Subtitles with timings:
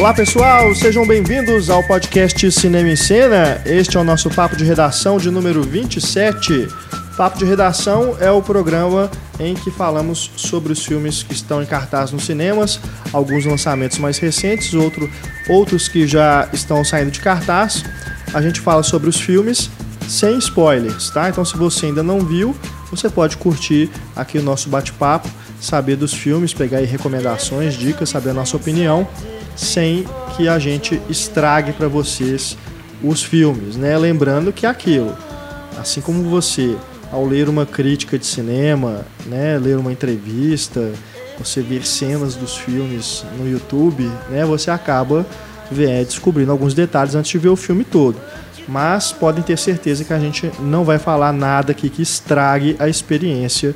[0.00, 3.60] Olá pessoal, sejam bem-vindos ao podcast Cinema em Cena.
[3.66, 6.68] Este é o nosso papo de redação de número 27.
[7.18, 11.66] Papo de Redação é o programa em que falamos sobre os filmes que estão em
[11.66, 12.80] cartaz nos cinemas,
[13.12, 15.06] alguns lançamentos mais recentes, outro,
[15.50, 17.84] outros que já estão saindo de cartaz.
[18.32, 19.68] A gente fala sobre os filmes
[20.08, 21.28] sem spoilers, tá?
[21.28, 22.56] Então, se você ainda não viu,
[22.90, 25.28] você pode curtir aqui o nosso bate-papo,
[25.60, 29.06] saber dos filmes, pegar recomendações, dicas, saber a nossa opinião,
[29.56, 30.04] sem
[30.36, 32.56] que a gente estrague para vocês
[33.02, 33.96] os filmes, né?
[33.96, 35.16] Lembrando que é aquilo,
[35.78, 36.76] assim como você
[37.12, 40.92] ao ler uma crítica de cinema, né, ler uma entrevista,
[41.38, 45.26] você ver cenas dos filmes no YouTube, né, você acaba
[45.76, 48.16] é, descobrindo alguns detalhes antes de ver o filme todo.
[48.68, 52.88] Mas podem ter certeza que a gente não vai falar nada aqui que estrague a
[52.88, 53.74] experiência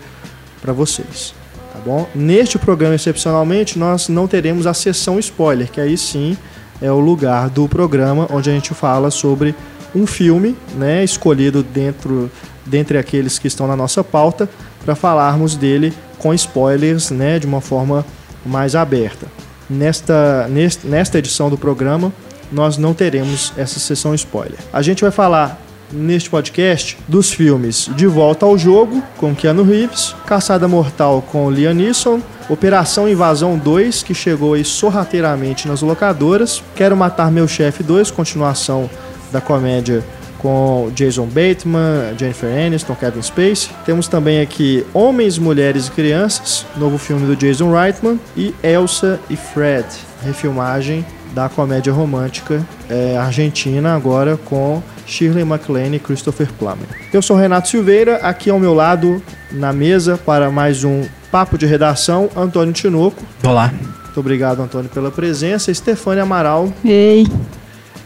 [0.60, 1.35] para vocês.
[1.74, 2.06] Tá bom?
[2.14, 6.38] Neste programa, excepcionalmente, nós não teremos a sessão spoiler, que aí sim
[6.80, 9.56] é o lugar do programa onde a gente fala sobre
[9.92, 12.30] um filme né, escolhido dentro
[12.64, 14.48] dentre aqueles que estão na nossa pauta,
[14.84, 18.06] para falarmos dele com spoilers, né, de uma forma
[18.46, 19.26] mais aberta.
[19.68, 20.48] Nesta,
[20.84, 22.12] nesta edição do programa,
[22.52, 24.58] nós não teremos essa sessão spoiler.
[24.72, 25.60] A gente vai falar
[25.93, 31.74] neste podcast dos filmes De Volta ao Jogo, com Keanu Reeves, Caçada Mortal com Liam
[31.74, 38.10] Neeson, Operação Invasão 2, que chegou aí sorrateiramente nas locadoras, Quero Matar Meu Chefe 2,
[38.10, 38.88] continuação
[39.32, 40.04] da comédia
[40.45, 43.71] com Jason Bateman, Jennifer Aniston, Kevin Spacey.
[43.87, 49.37] Temos também aqui Homens, Mulheres e Crianças, novo filme do Jason Reitman, e Elsa e
[49.37, 49.87] Fred,
[50.23, 51.02] refilmagem
[51.35, 56.87] da comédia romântica é, argentina, agora com Shirley MacLaine e Christopher Plummer.
[57.13, 61.66] Eu sou Renato Silveira, aqui ao meu lado, na mesa, para mais um Papo de
[61.66, 63.21] Redação, Antônio Tinoco.
[63.43, 63.73] Olá.
[64.04, 65.75] Muito obrigado, Antônio, pela presença.
[65.75, 66.72] Stefania Amaral.
[66.84, 67.26] Ei.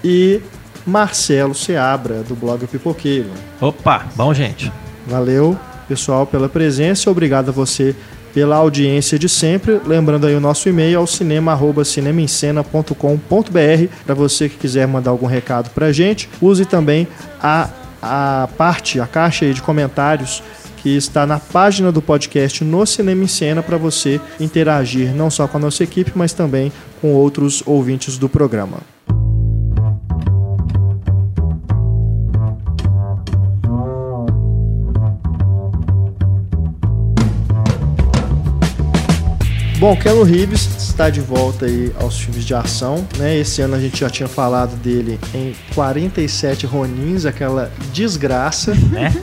[0.02, 0.40] E
[0.86, 3.28] Marcelo Seabra, do blog Pipoqueiro.
[3.60, 4.72] Opa, bom, gente.
[5.06, 7.10] Valeu, pessoal, pela presença.
[7.10, 7.94] Obrigado a você
[8.32, 9.80] pela audiência de sempre.
[9.86, 15.70] Lembrando aí o nosso e-mail é o cinema@cinemaencena.com.br para você que quiser mandar algum recado
[15.70, 16.28] para gente.
[16.40, 17.08] Use também
[17.40, 17.68] a,
[18.02, 20.42] a parte, a caixa de comentários
[20.78, 25.48] que está na página do podcast no Cinema em Cena para você interagir não só
[25.48, 28.78] com a nossa equipe, mas também com outros ouvintes do programa.
[39.78, 43.36] Bom, Keanu Reeves está de volta aí aos filmes de ação, né?
[43.38, 49.14] Esse ano a gente já tinha falado dele em 47 Ronins, aquela desgraça, né?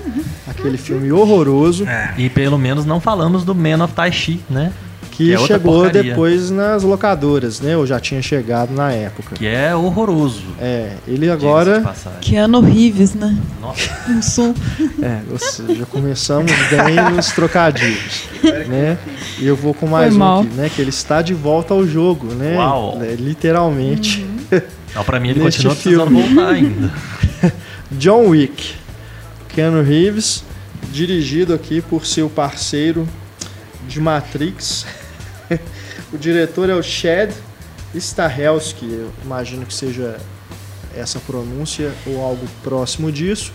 [0.48, 1.86] Aquele filme horroroso.
[1.86, 2.14] É.
[2.18, 4.72] E pelo menos não falamos do Man of Tai Chi, né?
[5.16, 6.12] Que, que é chegou porcaria.
[6.12, 7.78] depois nas locadoras, né?
[7.78, 9.36] Ou já tinha chegado na época.
[9.36, 10.44] Que é horroroso.
[10.60, 11.84] É, ele agora.
[12.22, 13.38] Keanu Reeves, né?
[13.62, 13.96] Nossa.
[14.10, 14.54] Um som.
[15.02, 15.22] É,
[15.74, 18.26] já começamos bem nos trocadilhos,
[18.68, 18.98] né?
[19.40, 20.40] E eu vou com mais Foi um mal.
[20.42, 20.70] aqui, né?
[20.74, 22.56] Que ele está de volta ao jogo, né?
[22.58, 23.00] Uau.
[23.02, 24.22] É, literalmente.
[24.52, 24.62] Uhum.
[24.94, 26.34] Não, pra mim ele continua precisando filme.
[26.36, 26.92] voltar ainda.
[27.92, 28.76] John Wick.
[29.50, 30.44] Keanu Reeves,
[30.92, 33.08] dirigido aqui por seu parceiro
[33.88, 34.86] de Matrix.
[36.16, 37.32] O diretor é o Chad
[37.94, 40.18] Stahelski, eu imagino que seja
[40.96, 43.52] essa pronúncia ou algo próximo disso.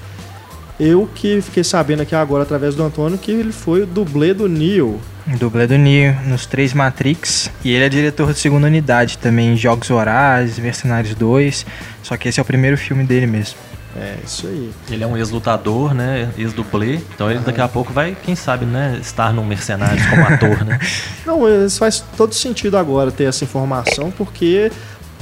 [0.79, 4.49] Eu que fiquei sabendo aqui agora através do Antônio que ele foi o dublê do
[4.49, 5.01] Neo.
[5.39, 7.51] Dublê do Neo nos três Matrix.
[7.65, 11.67] E ele é diretor de segunda unidade também Jogos Vorazes, Mercenários 2.
[12.03, 13.59] Só que esse é o primeiro filme dele mesmo.
[13.97, 14.71] É, isso aí.
[14.91, 16.31] Ele é um ex-lutador, né?
[16.39, 17.01] Ex-dublê.
[17.15, 18.99] Então ele daqui a pouco vai, quem sabe, né?
[19.01, 20.79] Estar no Mercenários como ator, né?
[21.27, 24.71] Não, isso faz todo sentido agora ter essa informação, porque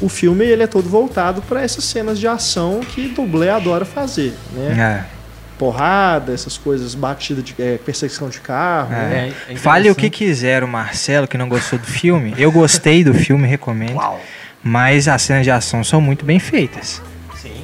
[0.00, 4.34] o filme ele é todo voltado para essas cenas de ação que dublê adora fazer,
[4.52, 5.04] né?
[5.04, 5.18] É.
[5.58, 8.94] Porrada, essas coisas, batida de é, perseguição de carro.
[8.94, 9.08] É.
[9.08, 9.32] Né?
[9.48, 12.32] É Fale o que quiser, o Marcelo, que não gostou do filme.
[12.38, 13.96] Eu gostei do filme, recomendo.
[13.96, 14.20] Uau.
[14.62, 17.02] Mas as cenas de ação são muito bem feitas.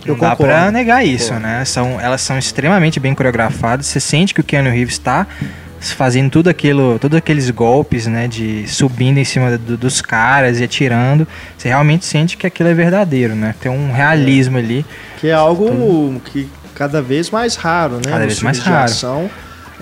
[0.07, 1.65] Não dá pra negar isso, né?
[1.65, 3.87] São, elas são extremamente bem coreografadas.
[3.87, 5.27] Você sente que o Keanu Reeves está
[5.81, 10.65] fazendo tudo aquilo, todos aqueles golpes, né, de subindo em cima do, dos caras e
[10.65, 11.29] atirando,
[11.59, 13.55] você realmente sente que aquilo é verdadeiro, né?
[13.61, 14.61] Tem um realismo é.
[14.61, 14.87] ali.
[15.19, 18.11] Que é algo que cada vez mais raro, né?
[18.11, 18.85] Cada vez mais raro.
[18.85, 19.31] Ação,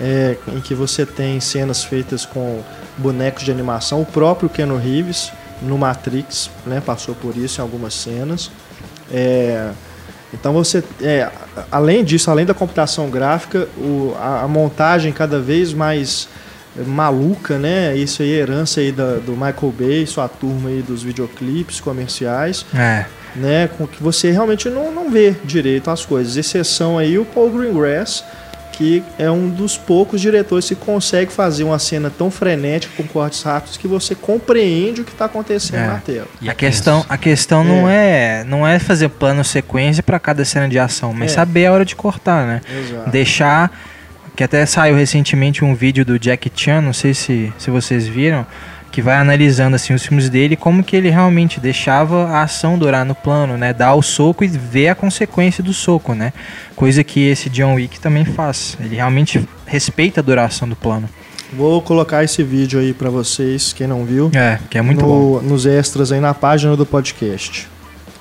[0.00, 2.60] é, em que você tem cenas feitas com
[2.98, 7.94] bonecos de animação, o próprio Keanu Reeves no Matrix, né, passou por isso em algumas
[7.94, 8.50] cenas.
[9.12, 9.70] É,
[10.32, 11.30] então você, é,
[11.70, 16.28] além disso, além da computação gráfica, o, a, a, montagem cada vez mais
[16.86, 17.94] maluca, né?
[17.96, 22.64] Isso aí é herança aí da, do Michael Bay, sua turma aí dos videoclipes comerciais.
[22.74, 23.06] É.
[23.34, 26.36] Né, com que você realmente não, não vê direito as coisas.
[26.36, 28.22] Exceção aí o Paul Greengrass,
[28.72, 33.42] que é um dos poucos diretores que consegue fazer uma cena tão frenética com cortes
[33.42, 35.86] rápidos que você compreende o que está acontecendo É.
[35.86, 36.26] na tela.
[36.40, 40.44] E A é questão, a questão não é não é fazer plano sequência para cada
[40.44, 41.34] cena de ação, mas É.
[41.34, 42.60] saber a hora de cortar, né?
[42.68, 43.10] Exato.
[43.10, 43.70] Deixar
[44.34, 48.46] que até saiu recentemente um vídeo do Jack Chan, não sei se, se vocês viram,
[48.92, 53.04] que vai analisando assim os filmes dele, como que ele realmente deixava a ação durar
[53.06, 53.72] no plano, né?
[53.72, 56.32] Dar o soco e ver a consequência do soco, né?
[56.76, 58.76] Coisa que esse John Wick também faz.
[58.78, 61.08] Ele realmente respeita a duração do plano.
[61.54, 65.40] Vou colocar esse vídeo aí pra vocês, quem não viu, É, que é muito no-
[65.40, 65.42] bom.
[65.42, 67.68] nos extras aí na página do podcast.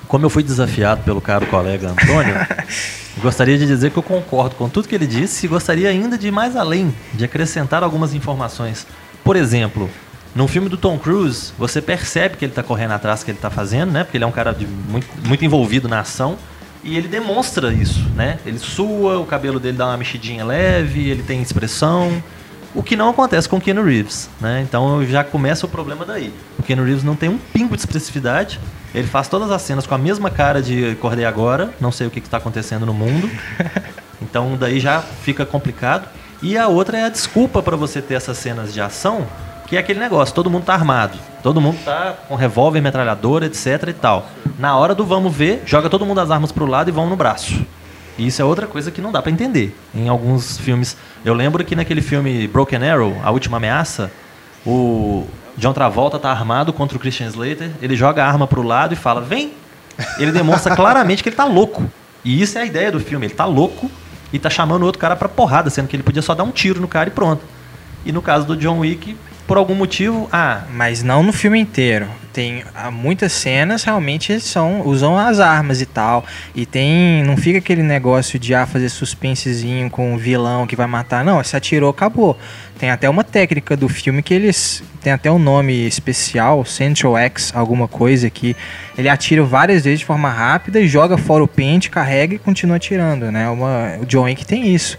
[0.08, 2.34] Como eu fui desafiado pelo caro colega Antônio,
[3.22, 6.28] gostaria de dizer que eu concordo com tudo que ele disse e gostaria ainda de
[6.28, 8.86] ir mais além, de acrescentar algumas informações.
[9.24, 9.88] Por exemplo,
[10.34, 13.50] num filme do Tom Cruise, você percebe que ele está correndo atrás que ele está
[13.50, 14.04] fazendo, né?
[14.04, 16.38] Porque ele é um cara de muito, muito envolvido na ação
[16.82, 18.38] e ele demonstra isso, né?
[18.44, 22.22] Ele sua, o cabelo dele dá uma mexidinha leve, ele tem expressão.
[22.74, 24.62] O que não acontece com o Keanu Reeves, né?
[24.62, 26.32] Então já começa o problema daí.
[26.58, 28.58] O Keanu Reeves não tem um pingo de expressividade.
[28.94, 32.10] Ele faz todas as cenas com a mesma cara de acordei agora, não sei o
[32.10, 33.30] que está acontecendo no mundo.
[34.22, 36.08] Então daí já fica complicado.
[36.40, 39.26] E a outra é a desculpa para você ter essas cenas de ação,
[39.72, 43.88] que é aquele negócio, todo mundo tá armado, todo mundo tá com revólver, metralhadora, etc
[43.88, 44.28] e tal.
[44.58, 47.16] Na hora do vamos ver, joga todo mundo as armas pro lado e vão no
[47.16, 47.58] braço.
[48.18, 49.74] E isso é outra coisa que não dá para entender.
[49.94, 54.12] Em alguns filmes, eu lembro que naquele filme Broken Arrow, A Última Ameaça,
[54.66, 55.26] o
[55.56, 58.96] John Travolta tá armado contra o Christian Slater, ele joga a arma pro lado e
[58.96, 59.54] fala: "Vem".
[60.18, 61.82] Ele demonstra claramente que ele tá louco.
[62.22, 63.90] E isso é a ideia do filme, ele tá louco
[64.30, 66.50] e tá chamando o outro cara pra porrada, sendo que ele podia só dar um
[66.50, 67.42] tiro no cara e pronto.
[68.04, 69.16] E no caso do John Wick,
[69.46, 72.06] por algum motivo, ah, Mas não no filme inteiro.
[72.32, 76.24] Tem ah, muitas cenas realmente são usam as armas e tal.
[76.54, 80.86] E tem não fica aquele negócio de ah, fazer suspensezinho com o vilão que vai
[80.86, 81.24] matar.
[81.24, 82.38] Não, se atirou, acabou.
[82.78, 87.52] Tem até uma técnica do filme que eles tem até um nome especial, Central X,
[87.54, 88.56] alguma coisa que
[88.96, 92.76] ele atira várias vezes de forma rápida e joga fora o pente, carrega e continua
[92.76, 93.48] atirando, né?
[93.48, 94.96] Uma, o John Wick tem isso.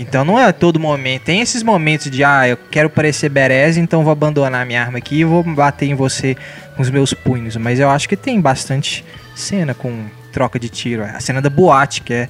[0.00, 1.22] Então não é todo momento.
[1.24, 5.16] Tem esses momentos de, ah, eu quero parecer berez, então vou abandonar minha arma aqui
[5.16, 6.36] e vou bater em você
[6.74, 7.56] com os meus punhos.
[7.56, 9.04] Mas eu acho que tem bastante
[9.34, 11.04] cena com troca de tiro.
[11.04, 12.28] A cena da boate, que é,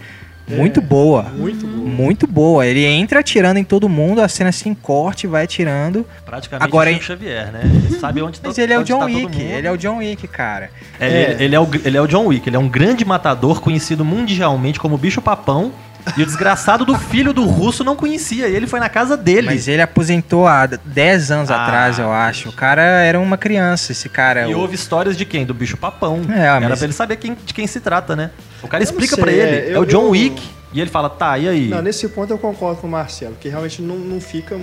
[0.49, 1.23] muito boa.
[1.23, 1.85] Muito bom.
[1.85, 2.67] Muito boa.
[2.67, 6.05] Ele entra atirando em todo mundo, a cena sem corte, vai atirando.
[6.27, 7.61] praticamente Agora, o Chico Xavier, né?
[7.87, 9.41] Ele sabe onde Mas tá- ele é o John tá Wick.
[9.41, 10.71] Ele é o John Wick, cara.
[10.99, 13.61] É, Ele, ele é o, ele é o John Wick, ele é um grande matador
[13.61, 15.73] conhecido mundialmente como bicho papão.
[16.17, 18.49] E o desgraçado do filho do russo não conhecia.
[18.49, 19.47] E ele foi na casa dele.
[19.47, 22.49] Mas ele aposentou há 10 anos Ah, atrás, eu acho.
[22.49, 24.49] O cara era uma criança, esse cara.
[24.49, 25.45] E o- houve histórias de quem?
[25.45, 26.21] Do bicho papão.
[26.31, 28.31] É, Era mas- pra ele saber quem- de quem se trata, né?
[28.63, 29.41] O cara Eu explica pra ele.
[29.57, 30.43] é, É, o eu- John eu- Wick.
[30.73, 31.69] E ele fala, tá, e aí?
[31.69, 34.57] Não, nesse ponto eu concordo com o Marcelo, que realmente não, não fica.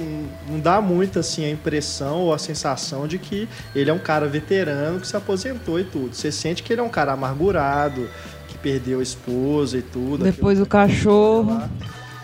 [0.50, 4.26] Não dá muito assim a impressão ou a sensação de que ele é um cara
[4.26, 6.16] veterano que se aposentou e tudo.
[6.16, 8.10] Você sente que ele é um cara amargurado,
[8.48, 10.24] que perdeu a esposa e tudo.
[10.24, 11.62] Depois o cachorro.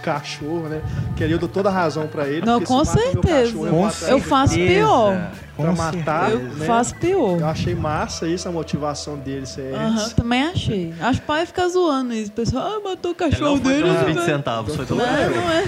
[0.01, 0.81] Cachorro, né?
[1.15, 2.45] Que ali eu dou toda a razão pra ele.
[2.45, 3.52] Não, com certeza.
[3.52, 4.21] cachorro, Com Eu ele.
[4.25, 5.31] faço certeza.
[5.56, 6.66] Com Pra matar, Eu né?
[6.66, 7.40] faço pior.
[7.40, 10.16] Eu achei massa isso, a motivação dele ser Aham, essa.
[10.16, 10.92] também achei.
[11.00, 12.31] Acho que pai fica zoando isso.
[12.31, 13.88] O pessoal, ah, matou o cachorro não foi dele.
[13.92, 15.64] né, 20 velho?" centavos, foi pelo Não, é.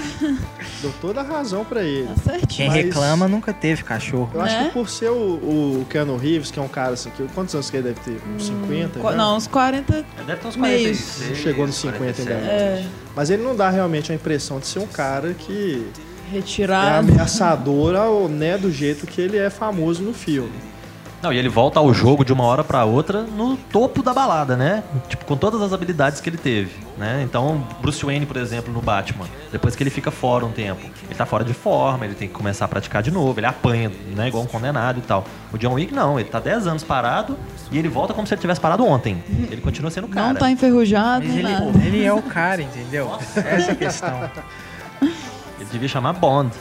[0.82, 2.08] Dou toda a razão pra ele.
[2.08, 2.48] Tá certinho.
[2.50, 4.32] Quem Mas- reclama nunca teve cachorro.
[4.34, 4.66] Eu acho Né?
[4.66, 5.16] que por ser o,
[5.82, 8.20] o Keanu Reeves, que é um cara assim, que, quantos anos que ele deve ter?
[8.36, 9.00] Uns 50?
[9.00, 9.16] Qu- já?
[9.16, 9.98] Não, uns 40.
[9.98, 10.98] Ele Deve ter uns Meios.
[11.00, 12.34] 46, Chegou nos 50 ainda.
[12.36, 12.50] 47.
[12.50, 15.86] É, Mas ele não dá realmente a impressão de ser um cara que
[16.30, 17.12] é retirado.
[17.12, 20.52] ameaçador ao, né, do jeito que ele é famoso no filme.
[21.26, 24.56] Não, e ele volta ao jogo de uma hora pra outra no topo da balada,
[24.56, 24.84] né?
[25.08, 27.24] Tipo, com todas as habilidades que ele teve, né?
[27.24, 31.16] Então, Bruce Wayne, por exemplo, no Batman, depois que ele fica fora um tempo, ele
[31.16, 34.28] tá fora de forma, ele tem que começar a praticar de novo, ele apanha, né,
[34.28, 35.26] igual um condenado e tal.
[35.52, 37.36] O John Wick não, ele tá 10 anos parado
[37.72, 39.24] e ele volta como se ele tivesse parado ontem.
[39.50, 40.28] Ele continua sendo o cara.
[40.28, 41.66] Não tá enferrujado Mas ele, nada.
[41.84, 43.12] ele é o cara, entendeu?
[43.36, 44.30] Essa é a questão.
[45.76, 46.52] Devia chamar Bond.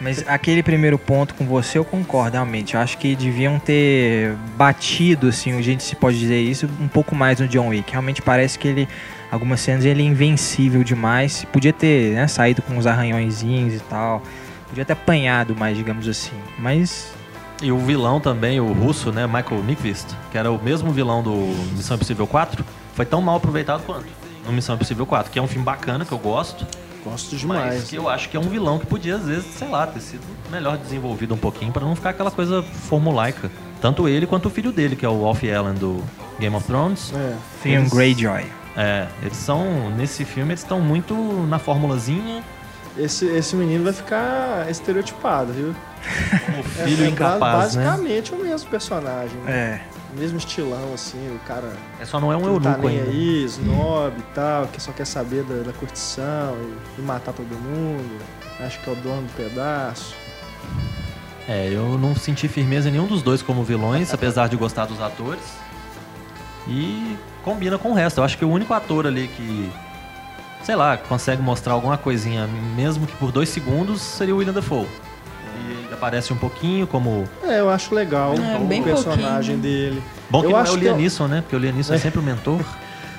[0.00, 2.74] Mas aquele primeiro ponto com você eu concordo, realmente.
[2.74, 7.16] Eu acho que deviam ter batido, assim, a gente se pode dizer isso, um pouco
[7.16, 7.90] mais no John Wick.
[7.90, 8.88] Realmente parece que ele,
[9.28, 11.44] algumas cenas, ele é invencível demais.
[11.52, 14.22] Podia ter né, saído com uns arranhõezinhos e tal.
[14.68, 16.36] Podia ter apanhado mais, digamos assim.
[16.58, 17.12] Mas
[17.60, 21.34] E o vilão também, o russo, né, Michael Nyqvist, que era o mesmo vilão do
[21.74, 24.06] Missão Impossível 4, foi tão mal aproveitado quanto
[24.46, 26.66] no Missão Impossível 4, que é um filme bacana, que eu gosto,
[27.04, 27.84] Gosto Mas demais.
[27.84, 30.22] que eu acho que é um vilão que podia, às vezes, sei lá, ter sido
[30.50, 33.50] melhor desenvolvido um pouquinho pra não ficar aquela coisa formulaica.
[33.80, 36.02] Tanto ele quanto o filho dele, que é o Wolf Allen do
[36.40, 37.12] Game of Thrones.
[37.14, 37.34] É.
[37.62, 38.44] Theon Eles- Greyjoy.
[38.76, 41.14] É, eles são, nesse filme, eles estão muito
[41.48, 42.42] na formulazinha.
[42.96, 45.74] Esse, esse menino vai ficar estereotipado, viu?
[46.54, 47.84] O É, filho é incapaz, né?
[47.84, 49.36] basicamente o mesmo personagem.
[49.44, 49.52] né?
[49.52, 49.80] É.
[50.16, 53.10] Mesmo estilão, assim, o cara É só não é um tá eunuco nem ainda.
[53.10, 56.56] aí, snob e tal, que só quer saber da, da curtição
[56.96, 58.20] e, e matar todo mundo.
[58.60, 60.14] Acho que é o dono do pedaço.
[61.48, 65.00] É, eu não senti firmeza em nenhum dos dois como vilões, apesar de gostar dos
[65.00, 65.42] atores.
[66.68, 68.18] E combina com o resto.
[68.18, 69.70] Eu acho que o único ator ali que,
[70.62, 74.86] sei lá, consegue mostrar alguma coisinha, mesmo que por dois segundos, seria o William Dafoe.
[75.94, 77.24] Aparece um pouquinho como.
[77.42, 79.58] É, eu acho legal É, o personagem pouquinho.
[79.58, 80.02] dele.
[80.28, 81.40] Bom que Eu não é acho o que eu- Lianisson, né?
[81.40, 81.98] Porque o Lianisson é, É.
[82.00, 82.60] sempre o mentor.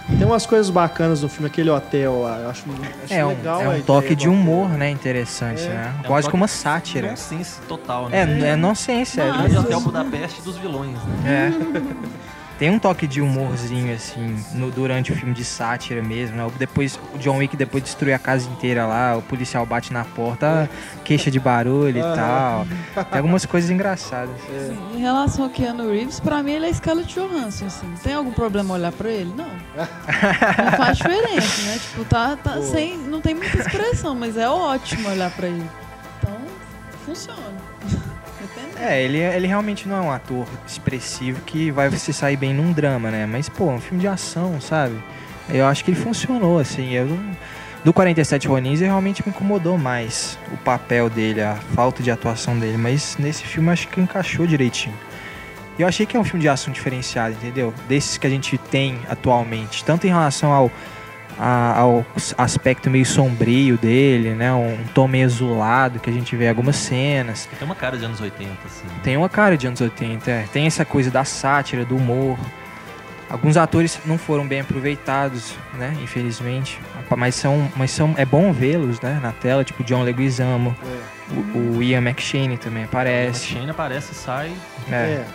[0.08, 2.38] Tem umas coisas bacanas no filme, aquele hotel lá.
[2.38, 2.64] Eu acho,
[3.04, 3.60] acho É um, legal.
[3.62, 4.40] é um toque de hotel.
[4.40, 4.90] humor, né?
[4.92, 5.70] Interessante, É.
[5.70, 5.94] né?
[5.98, 7.10] É um Quase como uma sátira.
[7.10, 8.20] Nonsense total, né?
[8.20, 9.24] É, é nonsense, é.
[9.24, 11.52] É até o Budapeste dos vilões, né?
[11.52, 11.86] É.
[12.58, 16.50] Tem um toque de humorzinho, assim, no, durante o filme de sátira mesmo, né?
[16.58, 20.70] Depois, o John Wick depois destrui a casa inteira lá, o policial bate na porta,
[21.04, 22.66] queixa de barulho e tal.
[23.12, 24.36] Tem algumas coisas engraçadas.
[24.54, 24.70] É.
[24.70, 27.94] Sim, Em relação ao Keanu Reeves, pra mim ele é Scarlett Johansson, assim.
[28.02, 29.34] Tem algum problema olhar pra ele?
[29.36, 29.46] Não.
[29.46, 31.80] Não faz diferença, né?
[31.80, 32.98] Tipo, tá, tá sem...
[32.98, 35.70] Não tem muita expressão, mas é ótimo olhar pra ele.
[36.20, 36.38] Então,
[37.06, 37.65] funciona.
[38.78, 42.74] É, ele, ele realmente não é um ator expressivo que vai se sair bem num
[42.74, 43.26] drama, né?
[43.26, 44.96] Mas, pô, é um filme de ação, sabe?
[45.50, 46.92] Eu acho que ele funcionou, assim.
[46.92, 47.08] Eu,
[47.84, 52.78] do 47 Ronins, realmente me incomodou mais o papel dele, a falta de atuação dele.
[52.78, 54.96] Mas nesse filme, acho que encaixou direitinho.
[55.78, 57.74] Eu achei que é um filme de ação diferenciado, entendeu?
[57.88, 59.84] Desses que a gente tem atualmente.
[59.84, 60.72] Tanto em relação ao,
[61.40, 62.06] a- ao
[62.38, 64.54] aspecto meio sombrio dele, né?
[64.54, 67.48] Um tom meio azulado que a gente vê em algumas cenas.
[67.58, 68.86] Tem uma cara de anos 80, assim.
[69.04, 70.46] Tem uma cara de anos 80, é.
[70.54, 72.38] tem essa coisa da sátira, do humor.
[73.30, 75.96] Alguns atores não foram bem aproveitados, né?
[76.02, 76.80] Infelizmente.
[77.18, 79.20] Mas são, mas são, é bom vê-los, né?
[79.22, 81.34] Na tela, tipo John Leguizamo, É.
[81.58, 83.48] o, o Ian McShane também O aparece.
[83.48, 84.52] Shane aparece e sai.
[84.92, 84.96] É.
[84.96, 85.26] É,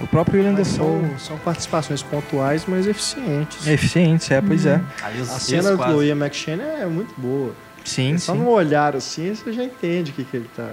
[0.00, 0.74] O próprio William Dafoe.
[0.74, 3.66] são, são participações pontuais, mas eficientes.
[3.66, 4.80] É eficiente, é, pois é.
[5.02, 7.54] Aí os, A cena quase- do Ian McShane é muito boa.
[7.84, 8.38] Sim, Só sim.
[8.38, 10.70] no olhar assim, você já entende o que, que ele tá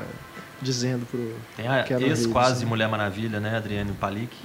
[0.61, 1.35] dizendo pro.
[1.55, 2.69] Tem a Keanu ex Reeves, quase né?
[2.69, 3.57] Mulher Maravilha, né?
[3.57, 4.35] Adriane Palik.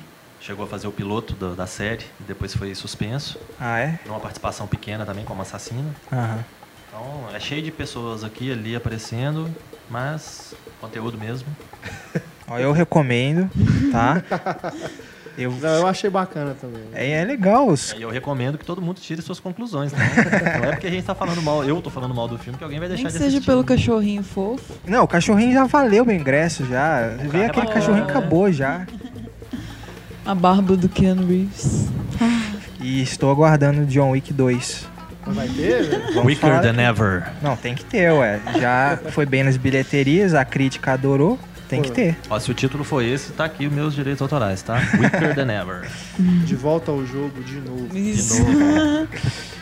[0.40, 3.38] Chegou a fazer o piloto do- da série e depois foi suspenso.
[3.60, 3.98] Ah, é?
[4.02, 5.94] Por uma participação pequena também, como assassina.
[6.12, 6.44] Aham.
[6.88, 9.48] Então é cheio de pessoas aqui e ali aparecendo,
[9.88, 11.46] mas conteúdo mesmo.
[12.49, 13.50] Ó, eu recomendo,
[13.90, 14.22] tá?
[15.38, 16.82] Eu, Não, eu achei bacana também.
[16.92, 17.66] é, é legal.
[17.66, 19.96] os- E eu recomendo que todo mundo tire suas conclusões, tá?
[20.61, 22.62] Não é porque a gente tá falando mal, eu tô falando mal do filme, que
[22.62, 23.46] alguém vai Nem deixar que de seja assistir.
[23.50, 24.75] pelo cachorrinho fofo.
[24.87, 27.08] Não, o cachorrinho já valeu o ingresso já.
[27.30, 28.11] Vê é aquele bacana, cachorrinho né?
[28.11, 28.87] acabou já.
[30.26, 31.88] A barba do Keanu Reeves.
[32.78, 34.87] E estou aguardando John Wick 2.
[35.28, 35.88] Vai ter?
[35.88, 36.11] né?
[36.14, 37.25] Vamos falar than ever.
[37.40, 38.38] Não, tem que ter, ué.
[38.61, 41.38] Já foi bem nas bilheterias, a crítica adorou.
[41.72, 42.18] Tem que ter.
[42.28, 44.76] Ó, se o título for esse, tá aqui os meus direitos autorais, tá?
[45.00, 45.88] Wicker than ever.
[46.44, 47.96] De volta ao jogo de novo.
[47.96, 48.42] Isso.
[48.42, 49.08] novo.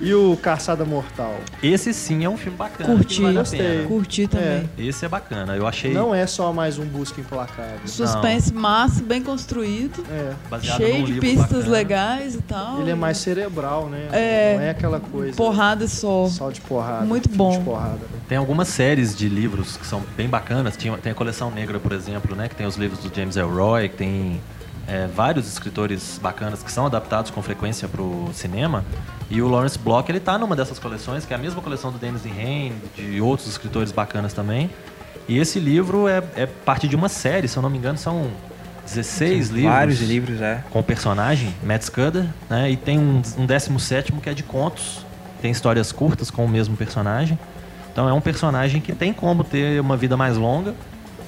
[0.00, 1.34] E o Caçada Mortal?
[1.62, 2.94] Esse sim é um filme bacana.
[2.94, 3.20] Curti.
[3.20, 3.84] vale Gostei.
[3.86, 4.70] Curti também.
[4.78, 5.56] Esse é bacana.
[5.56, 7.80] Eu achei Não é só mais um busca implacável.
[7.84, 10.04] Suspense massa, bem construído.
[10.10, 10.34] É.
[10.48, 11.70] baseado cheio de livro pistas bacana.
[11.70, 12.80] legais e tal.
[12.80, 14.08] Ele é mais cerebral, né?
[14.12, 14.54] É.
[14.56, 15.36] Não é aquela coisa.
[15.36, 16.26] Porrada só.
[16.28, 17.04] Só de porrada.
[17.04, 17.58] Muito bom.
[17.58, 18.20] De porrada, né?
[18.28, 20.76] Tem algumas séries de livros que são bem bacanas.
[20.76, 22.48] Tem a Coleção Negra, por exemplo, né?
[22.48, 24.40] Que tem os livros do James Elroy, que tem
[24.88, 28.82] é, vários escritores bacanas que são adaptados com frequência para o cinema.
[29.30, 31.98] E o Lawrence Block, ele tá numa dessas coleções, que é a mesma coleção do
[31.98, 34.70] Dennis Lehane, de outros escritores bacanas também.
[35.28, 38.30] E esse livro é, é parte de uma série, se eu não me engano, são
[38.86, 39.72] 16 livros.
[39.74, 40.64] Vários livros, é.
[40.70, 42.70] com o personagem, Matt Scudder, né?
[42.70, 45.04] E tem um, um 17 que é de contos.
[45.42, 47.38] Tem histórias curtas com o mesmo personagem.
[47.92, 50.74] Então é um personagem que tem como ter uma vida mais longa.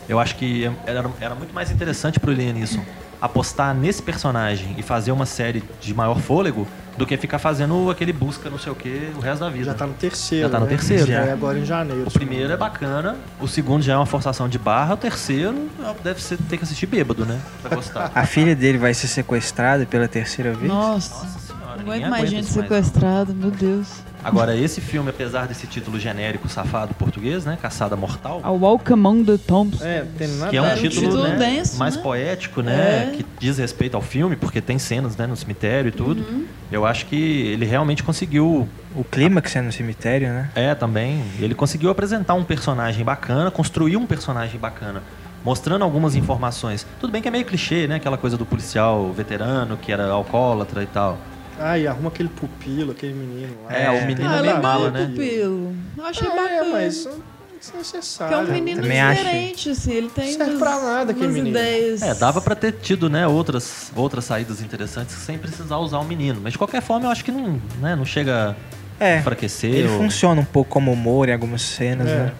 [0.09, 2.83] Eu acho que era, era muito mais interessante pro Liam Neeson
[3.21, 8.13] apostar nesse personagem e fazer uma série de maior fôlego do que ficar fazendo aquele
[8.13, 9.65] busca não sei o que o resto da vida.
[9.67, 10.47] Já tá no terceiro.
[10.47, 10.71] Já tá no né?
[10.71, 11.07] terceiro.
[11.07, 12.07] Já é agora em janeiro.
[12.07, 15.69] O primeiro é bacana, o segundo já é uma forçação de barra, o terceiro
[16.03, 17.41] deve ser ter que assistir bêbado, né?
[17.63, 18.13] Pra gostar.
[18.15, 20.71] A filha dele vai ser sequestrada pela terceira vez.
[20.71, 21.25] Nossa.
[21.25, 21.50] Nossa senhora,
[21.85, 22.77] Não aguento mais gente isso mais, não.
[22.77, 23.89] sequestrada, meu Deus.
[24.23, 27.59] Agora, esse filme, apesar desse título genérico safado português, né?
[27.61, 28.41] Caçada Mortal.
[28.43, 29.81] A Walk Among the Tombs.
[29.81, 32.03] É, tem nada Que é um É, um título, título né, denso, mais né?
[32.03, 33.13] poético, né?
[33.13, 33.17] É.
[33.17, 36.21] Que diz respeito ao filme, porque tem cenas né, no cemitério e tudo.
[36.23, 36.45] Uhum.
[36.71, 38.69] Eu acho que ele realmente conseguiu.
[38.95, 40.51] O clímax é no cemitério, né?
[40.55, 41.25] É, também.
[41.39, 45.03] Ele conseguiu apresentar um personagem bacana, construir um personagem bacana.
[45.43, 46.87] Mostrando algumas informações.
[47.01, 47.95] Tudo bem que é meio clichê, né?
[47.95, 51.19] Aquela coisa do policial veterano que era alcoólatra e tal.
[51.63, 53.77] Ah, e arruma aquele pupilo, aquele menino lá.
[53.77, 55.07] É, o menino Ah, é é meio mala, né?
[55.07, 55.75] pupilo.
[55.99, 56.71] Eu achei É, bacana.
[56.73, 58.37] mas isso é necessário.
[58.39, 59.93] Porque é um menino Também diferente, assim.
[59.93, 61.59] Ele tem Serve umas, pra nada aquele umas menino.
[61.59, 62.01] ideias.
[62.03, 66.41] É, dava pra ter tido, né, outras, outras saídas interessantes sem precisar usar o menino.
[66.43, 68.57] Mas de qualquer forma, eu acho que não, né, não chega
[68.99, 69.19] a É.
[69.19, 69.71] enfraquecer.
[69.75, 72.15] Ele ou- funciona um pouco como humor em algumas cenas, É.
[72.17, 72.33] né?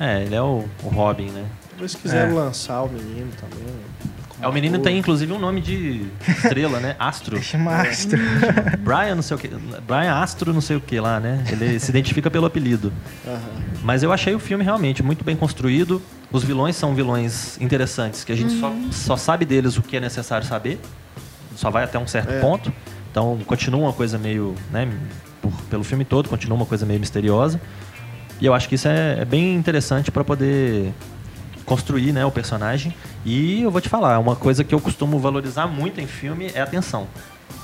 [0.00, 1.44] É, ele é o, o Robin, né?
[1.70, 2.34] Talvez quiseram É.
[2.34, 3.64] lançar o menino também.
[4.40, 6.96] É, o menino tem inclusive um nome de estrela, né?
[6.98, 7.40] Astro.
[7.42, 8.18] Chama Astro.
[8.84, 9.48] Brian não sei o que.
[9.86, 11.44] Brian Astro não sei o que lá, né?
[11.50, 12.92] Ele se identifica pelo apelido.
[13.26, 13.40] Aham.
[13.82, 16.02] Mas eu achei o filme realmente muito bem construído.
[16.32, 20.00] Os vilões são vilões interessantes, que a gente só, só sabe deles o que é
[20.00, 20.80] necessário saber.
[21.54, 22.40] Só vai até um certo É.
[22.40, 22.72] ponto.
[23.10, 24.88] Então continua uma coisa meio, né,
[25.40, 27.60] por- pelo filme todo, continua uma coisa meio misteriosa.
[28.40, 30.92] E eu acho que isso é, é bem interessante para poder
[31.64, 32.94] construir, né, o personagem.
[33.24, 36.60] E eu vou te falar, uma coisa que eu costumo valorizar muito em filme é
[36.60, 37.06] a tensão.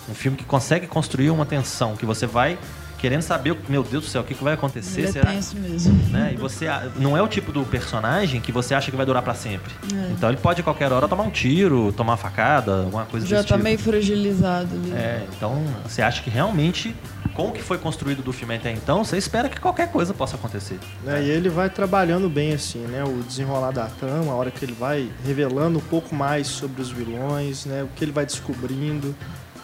[0.09, 2.59] Um filme que consegue construir uma tensão, que você vai
[3.01, 5.01] querendo saber, meu Deus do céu, o que, que vai acontecer?
[5.01, 5.31] Ele é Será?
[5.33, 5.93] tenso mesmo.
[6.11, 6.33] né?
[6.35, 6.67] E você
[6.97, 9.73] não é o tipo do personagem que você acha que vai durar pra sempre.
[9.95, 10.11] É.
[10.13, 13.37] Então ele pode a qualquer hora tomar um tiro, tomar uma facada, alguma coisa Já
[13.39, 13.65] desse tá tipo.
[13.65, 14.93] meio fragilizado ali.
[14.93, 16.95] É, então você acha que realmente
[17.35, 20.37] com o que foi construído do filme até então, você espera que qualquer coisa possa
[20.37, 20.79] acontecer.
[21.05, 23.05] Né, E ele vai trabalhando bem assim, né?
[23.05, 26.91] O desenrolar da trama, a hora que ele vai revelando um pouco mais sobre os
[26.91, 27.83] vilões, né?
[27.85, 29.15] O que ele vai descobrindo,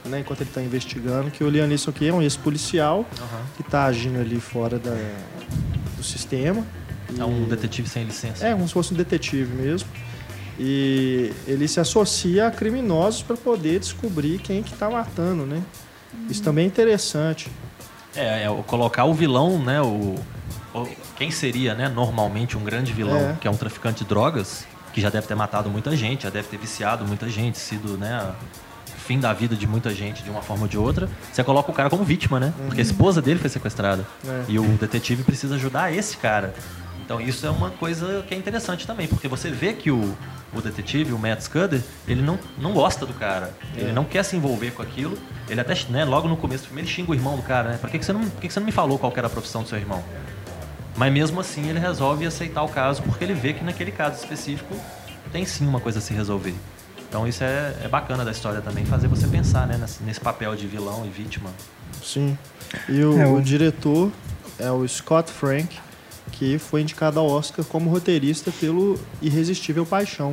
[0.06, 0.20] né?
[0.20, 3.04] Enquanto ele está investigando, que o Liam Neeson aqui é um ex-policial
[3.56, 4.96] que está agindo ali fora da,
[5.96, 6.64] do sistema.
[7.18, 8.46] É um E- detetive sem licença.
[8.46, 9.88] É, como se fosse um detetive mesmo.
[10.58, 15.62] E ele se associa a criminosos para poder descobrir quem que tá matando, né?
[16.30, 17.50] Isso também é interessante.
[18.14, 19.82] É, é colocar o vilão, né?
[19.82, 20.14] O,
[20.74, 21.88] o- quem seria, né?
[21.88, 23.36] Normalmente um grande vilão, É.
[23.40, 26.48] que é um traficante de drogas, que já deve ter matado muita gente, já deve
[26.48, 28.32] ter viciado muita gente, sido, né?
[29.06, 31.08] Fim da vida de muita gente de uma forma ou de outra.
[31.32, 32.52] Você coloca o cara como vítima, né?
[32.66, 34.04] Porque a esposa dele foi sequestrada.
[34.26, 34.44] É.
[34.48, 36.52] E o detetive precisa ajudar esse cara.
[37.04, 40.16] Então isso é uma coisa que é interessante também, porque você vê que o,
[40.52, 43.54] o detetive, o Matt Scudder, ele não, não gosta do cara.
[43.76, 43.92] Ele É.
[43.92, 45.16] não quer se envolver com aquilo.
[45.48, 47.78] Ele até, né, logo no começo do filme, ele xinga o irmão do cara, né?
[47.80, 49.28] Por que, que, você, não, por que, que você não me falou qual que era
[49.28, 50.02] a profissão do seu irmão?
[50.96, 54.74] Mas mesmo assim ele resolve aceitar o caso, porque ele vê que naquele caso específico
[55.30, 56.54] tem sim uma coisa a se resolver.
[57.08, 60.54] Então isso é, é bacana da história também, fazer você pensar né, nesse, nesse papel
[60.56, 61.50] de vilão e vítima.
[62.02, 62.36] Sim.
[62.88, 64.10] E o, É, o- o diretor
[64.58, 65.78] é o Scott Frank,
[66.32, 70.32] que foi indicado ao Oscar como roteirista pelo Irresistível Paixão.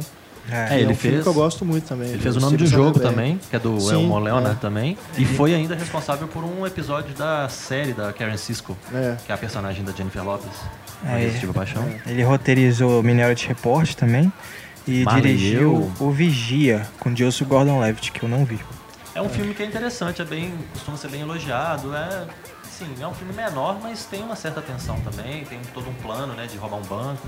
[0.52, 2.10] É, que ele é um filme fez- que eu gosto muito também.
[2.10, 4.58] Ele do fez o nome de Steven jogo também, que é do Sim, Elmo Leonard
[4.58, 4.60] é.
[4.60, 4.98] também.
[5.18, 9.16] E foi ainda responsável por um episódio da série da Karen Cisco, É.
[9.26, 10.50] que é a personagem da Jennifer Lopes.
[11.06, 11.14] É.
[11.16, 11.22] É.
[11.22, 11.86] Irresistível Paixão.
[12.06, 14.32] Ele roteirizou Minority Report também
[14.88, 16.08] e dirigiu eu.
[16.08, 18.60] O Vigia, com Joseph Gordon-Levitt, que eu não vi.
[19.16, 21.96] É um filme que é interessante, é bem, costuma ser bem elogiado.
[21.96, 22.26] É,
[22.70, 25.44] sim, é um filme menor, mas tem uma certa tensão também.
[25.46, 27.28] Tem todo um plano, né, de roubar um banco.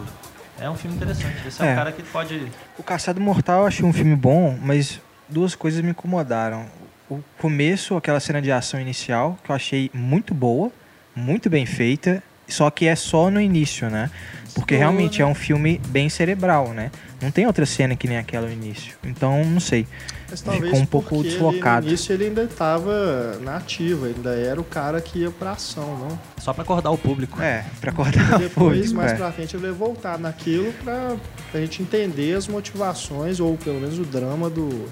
[0.60, 1.48] É um filme interessante.
[1.48, 1.74] Esse é, É.
[1.74, 2.48] um cara que pode.
[2.78, 6.66] O Caçado Mortal eu achei um filme bom, mas duas coisas me incomodaram.
[7.10, 10.72] O começo, aquela cena de ação inicial, que eu achei muito boa,
[11.16, 14.10] muito bem feita, só que é só no início, né?
[14.56, 15.26] Porque realmente né?
[15.26, 16.90] é um filme bem cerebral, né?
[17.22, 18.96] Não tem outra cena que nem aquela no início.
[19.04, 19.86] Então, não sei.
[20.30, 21.86] Mas Ficou um pouco deslocado.
[21.86, 25.52] Ele, no início ele ainda estava na ativa, ainda era o cara que ia pra
[25.52, 26.20] ação, não?
[26.38, 27.42] Só pra acordar o público.
[27.42, 29.16] É, pra cortar o Depois, público, mais é.
[29.16, 31.16] pra frente, ele vai voltar naquilo pra,
[31.52, 34.88] pra gente entender as motivações, ou pelo menos o drama do,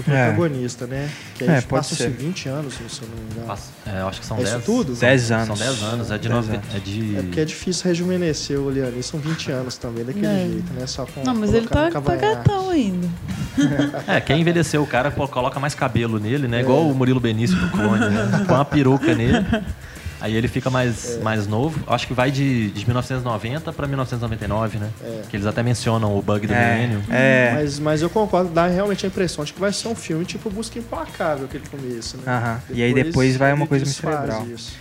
[0.00, 1.08] do protagonista, né?
[1.36, 2.10] Que É, aí pode passa-se ser.
[2.10, 3.46] 20 anos, se eu não me engano.
[3.46, 4.64] Passa- é, acho que são É isso 10.
[4.64, 4.94] tudo?
[4.94, 5.58] Dez São anos.
[5.58, 6.66] 10 anos, é de, Dez nove, anos.
[6.74, 10.46] é de É porque é difícil rejuvenescer o Liani, são 20 anos também, daquele É.
[10.50, 10.86] jeito, né?
[10.86, 13.08] Só com Não, mas ele tá, tá gatão ainda.
[14.06, 16.60] É, quer envelhecer o cara, pô, coloca mais cabelo nele, né?
[16.60, 18.44] Igual o Murilo Benício do clone, né?
[18.46, 19.44] Põe uma peruca nele.
[20.20, 21.80] Aí ele fica mais, mais novo.
[21.86, 24.90] Acho que vai de, de 1990 pra 1999, né?
[25.02, 25.22] É.
[25.28, 27.02] Que eles até mencionam o bug do É, milênio.
[27.10, 27.52] é.
[27.54, 30.50] Mas, mas eu concordo, dá realmente a impressão de que vai ser um filme tipo
[30.50, 32.22] Busca Implacável, aquele começo, né?
[32.26, 32.60] Aham.
[32.70, 34.46] E aí depois vai uma coisa desfaz cerebral.
[34.46, 34.72] isso.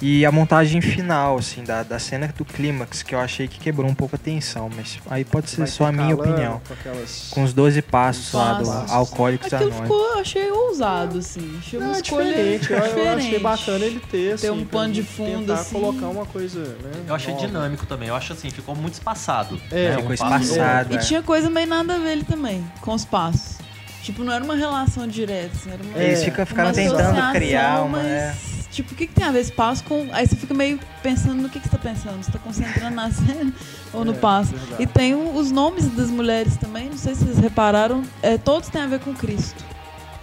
[0.00, 3.88] E a montagem final, assim, da, da cena do clímax, que eu achei que quebrou
[3.90, 6.60] um pouco a tensão, mas aí pode ser Vai só a minha opinião.
[6.68, 7.28] Com, aquelas...
[7.30, 8.70] Com os 12 passos lá do.
[8.92, 9.88] Alcoólicos Aquilo Anônimos.
[9.96, 11.56] ficou, eu achei ousado, assim.
[11.58, 12.72] Achei uma Não, é escolha diferente.
[12.72, 15.72] Eu, eu achei bacana ele ter, assim, um pra pano de ele fundo, tentar assim.
[15.80, 16.90] colocar uma coisa, né?
[17.08, 17.46] Eu achei nova.
[17.46, 18.08] dinâmico também.
[18.08, 19.58] Eu acho assim, ficou muito espaçado.
[19.70, 19.96] É, né?
[19.96, 20.92] ficou Um passo- espaçado.
[20.92, 20.98] E É.
[21.00, 23.56] tinha coisa meio nada a ver ele também, com os passos.
[24.02, 26.24] Tipo, não era uma relação direta, assim, era uma, Eles É.
[26.26, 27.98] ficam, ficaram uma tentando criar uma.
[27.98, 28.34] mas, é.
[28.76, 30.06] Tipo, o que, que tem a ver esse passo com.
[30.12, 32.22] Aí você fica meio pensando no que, que você tá pensando.
[32.22, 33.52] Você tá concentrando na cena
[33.92, 34.52] ou no É, passo.
[34.52, 34.82] verdade.
[34.82, 38.82] E tem os nomes das mulheres também, não sei se vocês repararam, é, todos têm
[38.82, 39.64] a ver com Cristo.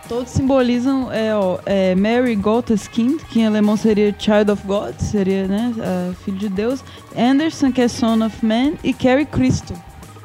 [0.07, 5.47] Todos simbolizam é, ó, é, Mary Gotteskind, que em alemão seria Child of God, seria
[5.47, 6.83] né, é, filho de Deus.
[7.17, 9.73] Anderson, que é Son of Man, e Carrie Cristo.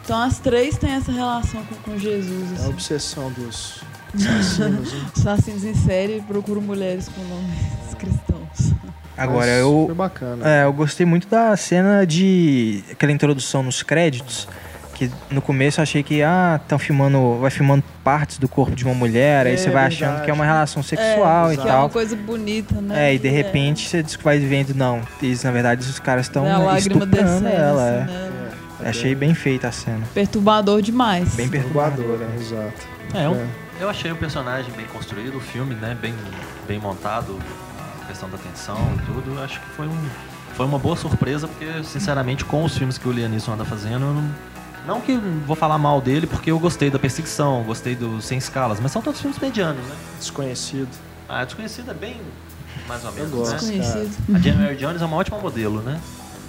[0.05, 2.51] Então as três têm essa relação com, com Jesus.
[2.51, 2.69] É a Assim.
[2.71, 3.81] obsessão dos
[4.15, 4.93] assassinos.
[4.93, 5.03] hein?
[5.17, 8.73] Assassinos em série procuram mulheres com nomes cristãos.
[9.17, 10.49] Agora, Mas eu, Foi bacana.
[10.49, 12.85] É, eu gostei muito da cena de.
[12.93, 14.47] aquela introdução nos créditos.
[14.95, 17.39] Que no começo eu achei que, ah, estão filmando.
[17.41, 20.05] Vai filmando partes do corpo de uma mulher, aí É, você vai verdade.
[20.05, 21.91] achando que é uma relação sexual é, e que É uma tal.
[21.91, 23.11] coisa bonita, né?
[23.11, 26.27] É, e de repente você diz que vai vendo, não, eles, na verdade os caras
[26.27, 28.03] estão é estuprando descendo, ela.
[28.03, 28.15] assim, é.
[28.15, 28.51] né?
[28.85, 30.03] É, Achei bem feita a cena.
[30.15, 31.35] Perturbador demais.
[31.35, 31.97] Bem perturbadora.
[32.27, 32.87] perturbadora, exato.
[33.15, 33.47] É, eu, É.
[33.81, 36.15] eu achei o personagem bem construído, o filme, né, bem,
[36.67, 37.37] bem montado,
[38.09, 39.35] questão da tensão e tudo.
[39.37, 40.09] Eu acho que foi, um,
[40.55, 44.15] foi uma boa surpresa, porque, sinceramente, com os filmes que o Lianisson anda fazendo, eu
[44.15, 44.31] não,
[44.87, 45.17] não que
[45.47, 49.03] vou falar mal dele, porque eu gostei da Perseguição, gostei do Sem Escalas, mas são
[49.03, 49.95] todos filmes medianos, né?
[50.19, 50.89] Desconhecido.
[51.29, 52.21] A Desconhecida é bem
[52.89, 53.53] mais ou menos, gosto.
[53.53, 53.59] né?
[53.59, 54.35] Desconhecido.
[54.35, 56.01] A Jennifer Jones é uma ótima modelo, né?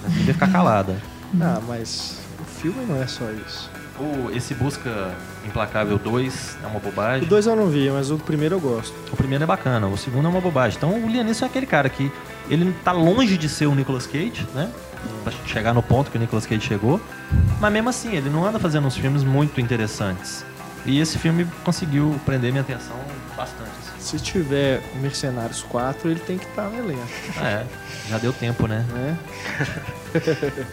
[0.08, 0.96] Devia ficar calada.
[1.40, 3.70] Ah, mas o filme não é só isso.
[4.00, 5.14] O, esse Busca
[5.46, 7.28] Implacável 2 é uma O bobagem.
[7.28, 8.94] dois eu não vi, mas o primeiro eu gosto.
[9.12, 10.76] O primeiro é bacana, o segundo é uma bobagem.
[10.78, 12.10] Então o Lianisson é aquele cara que
[12.48, 14.70] ele tá longe de ser o Nicolas Cage, né?
[15.22, 17.00] Pra chegar no ponto que o Nicolas Cage chegou.
[17.60, 20.44] Mas mesmo assim, ele não anda fazendo uns filmes muito interessantes.
[20.86, 22.96] E esse filme conseguiu prender minha atenção
[23.36, 23.70] bastante.
[23.82, 24.00] assim.
[24.00, 27.02] Se tiver Mercenários 4, ele tem que estar no elenco,
[27.38, 27.66] Ah, é,
[28.08, 28.84] já deu tempo, né?
[28.94, 29.18] né?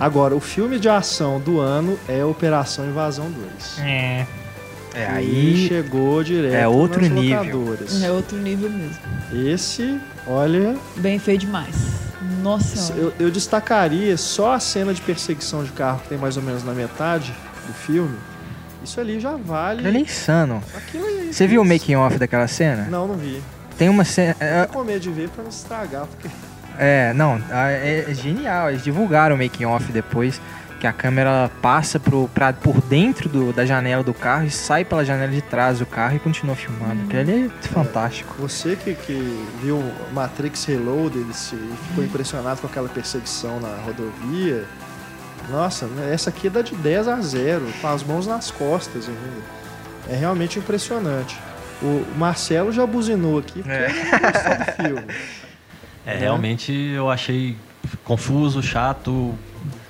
[0.00, 3.78] Agora, o filme de ação do ano é Operação Invasão 2.
[3.80, 4.26] É.
[4.94, 5.68] É, E aí.
[5.68, 7.38] chegou direto é outro nas nível.
[7.60, 8.02] locadoras.
[8.02, 8.98] É outro nível mesmo.
[9.32, 11.74] Esse, olha, Bem feito demais.
[12.42, 13.14] Nossa senhora.
[13.18, 16.62] eu, eu destacaria só a cena de perseguição de carro que tem mais ou menos
[16.62, 17.32] na metade
[17.66, 18.16] do filme.
[18.84, 19.86] Isso ali já vale.
[19.86, 20.62] Ele é insano.
[20.76, 21.32] Aquilo aí.
[21.32, 22.86] Você viu o making off daquela cena?
[22.90, 23.40] Não, não vi.
[23.78, 24.36] Tem uma cena.
[24.40, 26.28] é- Tô com medo de ver pra não estragar, porque
[26.78, 28.70] É, não, é, é genial.
[28.70, 30.40] Eles divulgaram o making off depois
[30.80, 34.84] que a câmera passa pro, pra, por dentro do- da janela do carro e sai
[34.84, 37.04] pela janela de trás do carro e continua filmando.
[37.04, 38.34] Aquilo ali é fantástico.
[38.36, 39.80] você que, que viu
[40.12, 41.34] Matrix Reloaded e
[41.88, 44.64] ficou impressionado com aquela perseguição na rodovia,
[45.50, 49.44] nossa, essa aqui dá de 10 a 0, com as mãos nas costas ainda.
[50.10, 51.38] É realmente impressionante.
[51.80, 53.88] O Marcelo já buzinou aqui porque É.
[53.88, 55.14] ele não gostou do filme.
[56.06, 56.20] É, Né?
[56.20, 57.56] realmente eu achei
[58.04, 59.34] confuso, chato,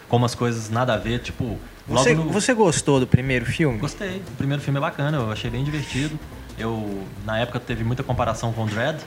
[0.09, 1.59] com umas coisas nada a ver, tipo.
[1.87, 2.31] Você, no...
[2.31, 3.79] você gostou do primeiro filme?
[3.79, 4.23] Gostei.
[4.29, 6.19] O primeiro filme é bacana, eu achei bem divertido.
[6.59, 8.99] Eu, na época, teve muita comparação com o Dread,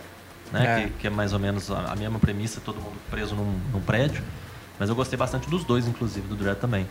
[0.52, 0.66] né?
[0.66, 0.84] É.
[0.84, 3.82] Que, que é mais ou menos a, a mesma premissa, todo mundo preso num, num
[3.82, 4.22] prédio.
[4.80, 6.86] Mas eu gostei bastante dos dois, inclusive, do Dread também.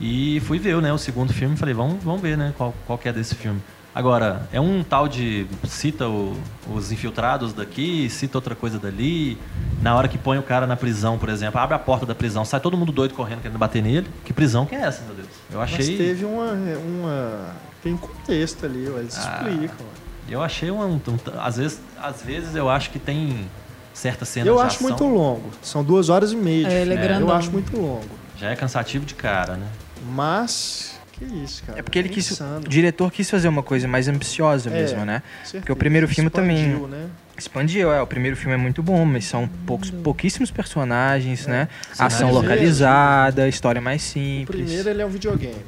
[0.00, 3.08] E fui ver né, o segundo filme falei, vamos, vamos ver né, qual, qual que
[3.08, 3.60] é desse filme.
[3.94, 5.46] Agora, é um tal de.
[5.64, 6.36] cita o-
[6.72, 9.36] os infiltrados daqui, cita outra coisa dali.
[9.82, 12.44] Na hora que põe o cara na prisão, por exemplo, abre a porta da prisão,
[12.44, 14.06] sai todo mundo doido correndo querendo bater nele.
[14.24, 15.28] Que prisão que é essa, meu Deus?
[15.50, 15.96] Eu Mas achei.
[15.96, 17.46] teve uma, uma.
[17.82, 19.86] Tem um contexto ali, eles Ah, explicam.
[20.28, 21.00] Eu achei um, um-
[21.42, 23.44] às vezes, às vezes eu acho que tem
[23.92, 25.50] certas cenas Eu de acho ação, muito longo.
[25.62, 26.68] São duas horas e meia.
[26.68, 27.08] de É, ele é filme.
[27.08, 27.28] grandão.
[27.30, 28.04] Eu acho muito longo.
[28.38, 29.66] Já é cansativo de cara, né?
[30.04, 30.98] Mas.
[31.12, 31.78] Que isso, cara.
[31.78, 32.30] É porque ele quis.
[32.30, 32.60] insano.
[32.64, 34.72] O diretor quis fazer uma coisa mais ambiciosa É.
[34.72, 35.22] mesmo, né?
[35.42, 35.60] Certeza.
[35.60, 37.06] Porque o primeiro filme também- Expandiu, Né?
[37.36, 38.00] Expandiu, é.
[38.02, 41.68] O primeiro filme é muito bom, mas são poucos, pouquíssimos personagens, né?
[41.92, 42.40] Cenário Ação mesmo.
[42.42, 44.64] localizada, história mais O simples.
[44.64, 45.64] primeiro ele é um videogame.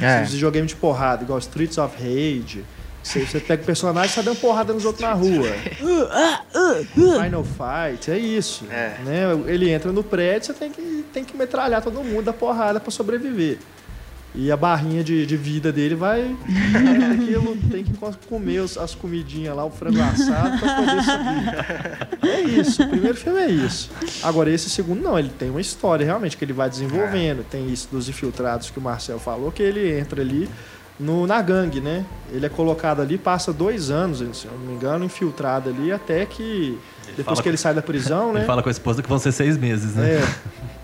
[0.00, 0.22] É.
[0.24, 2.64] Videogame de porrada, igual Streets of Rage.
[3.02, 5.48] Você, você pega o personagem e tá dando porrada nos outros na rua.
[7.24, 8.64] Final Fight, é isso.
[8.70, 8.94] É.
[9.04, 9.22] Né?
[9.46, 12.90] Ele entra no prédio, você tem que, tem que metralhar todo mundo, dar porrada pra
[12.90, 13.58] sobreviver.
[14.34, 16.20] E a barrinha de, de vida dele vai.
[16.22, 21.02] é, aquilo, tem que co- comer os- as comidinhas lá, o frango assado, pra poder
[21.02, 22.28] subir.
[22.30, 23.90] É isso, o primeiro filme é isso.
[24.22, 27.44] Agora, esse segundo não, ele tem uma história realmente que ele vai desenvolvendo.
[27.44, 30.48] Tem isso dos infiltrados que o Marcel falou, que ele entra ali
[30.98, 32.04] no, na gangue, né?
[32.32, 36.24] Ele é colocado ali, passa dois anos, se eu não me engano, infiltrado ali, até
[36.24, 36.78] que.
[37.18, 38.40] depois que ele sai da prisão, né?
[38.40, 40.14] Ele fala com a esposa que vão ser seis meses, né?
[40.22, 40.34] É.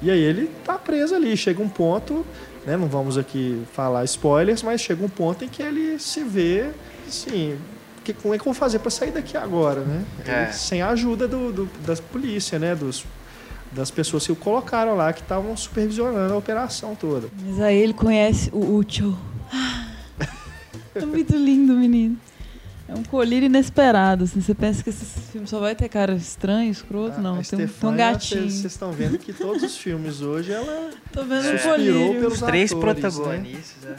[0.02, 1.36] E aí ele tá preso ali.
[1.36, 2.24] Chega um ponto,
[2.68, 2.76] né?
[2.76, 6.70] Não vamos aqui falar spoilers, mas chega um ponto em que ele se vê,
[7.06, 7.56] assim,
[8.04, 10.04] que, como é que eu vou fazer para sair daqui agora, né?
[10.26, 10.42] É.
[10.42, 12.74] Ele, sem a ajuda do, do, das polícia, né?
[12.74, 13.06] Dos,
[13.72, 17.28] das pessoas que o colocaram lá, que estavam supervisionando a operação toda.
[17.42, 19.16] Mas aí ele conhece o Ucho.
[20.94, 22.16] É muito lindo, menino.
[22.88, 24.40] É um colírio inesperado, assim.
[24.40, 27.20] Você pensa que esse filme só vai ter cara estranho, escroto?
[27.20, 28.40] Não, A tem um, tem um gatinho.
[28.42, 32.20] Vocês vocês estão vendo que todos os filmes hoje ela Tô vendo um suspirou colírio.
[32.20, 33.82] pelos Os três atores, protagonistas.
[33.82, 33.96] Né?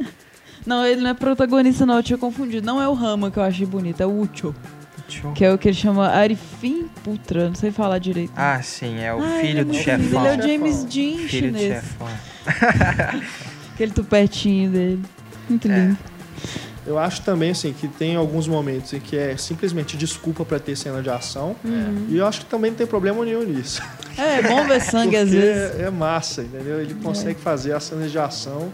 [0.00, 0.14] é.
[0.66, 1.96] Não, ele não é protagonista, não.
[1.96, 2.64] Eu tinha confundido.
[2.66, 4.54] Não é o Rama que eu achei bonito, é o Ucho.
[5.34, 7.48] Que é o que ele chama Arifim Putra.
[7.48, 8.32] Não sei falar direito.
[8.34, 10.26] Ah, sim, é o Ah, ele filho é do chefão.
[10.26, 10.88] Ele é o James Chefão.
[10.88, 12.08] Dean Filho do chefão.
[13.74, 15.02] Aquele tupetinho dele.
[15.50, 15.78] Muito É.
[15.78, 15.98] lindo.
[16.86, 20.76] Eu acho também assim que tem alguns momentos em que é simplesmente desculpa para ter
[20.76, 21.56] cena de ação.
[21.64, 22.06] Uhum.
[22.10, 23.80] E eu acho que também não tem problema nenhum nisso.
[24.18, 25.80] É, é bom ver sangue às vezes.
[25.80, 26.80] é massa, entendeu?
[26.80, 28.70] Ele consegue fazer as cenas de ação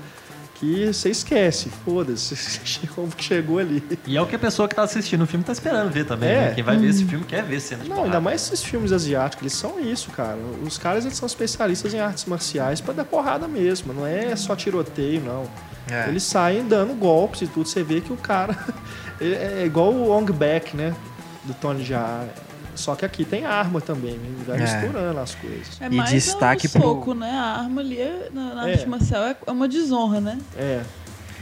[0.57, 1.71] que você esquece.
[1.85, 3.83] Foda-se, como que chegou ali.
[4.07, 6.29] E é o que a pessoa que tá assistindo o filme tá esperando ver também,
[6.29, 6.41] É.
[6.49, 6.53] né?
[6.55, 8.17] Quem vai ver esse filme quer ver cena de Não, porrada.
[8.17, 10.37] ainda mais esses filmes asiáticos, eles são isso, cara.
[10.67, 13.95] Os caras eles são especialistas em artes marciais pra dar porrada mesmo.
[13.95, 15.47] Não é só tiroteio, não.
[15.91, 16.09] É.
[16.09, 17.69] Eles saem dando golpes e tudo.
[17.69, 18.57] Você vê que o cara
[19.21, 20.95] ele é igual o Ong Bak, né?
[21.45, 22.25] Do Tony Jaa.
[22.75, 24.29] Só que aqui tem arma também, né?
[24.47, 24.61] Vai É.
[24.63, 25.81] misturando as coisas.
[25.81, 27.31] É E destaque um pro- soco, né?
[27.31, 28.73] A arma ali é- na, na É.
[28.73, 30.39] arte marcial é é uma desonra, né?
[30.57, 30.83] É,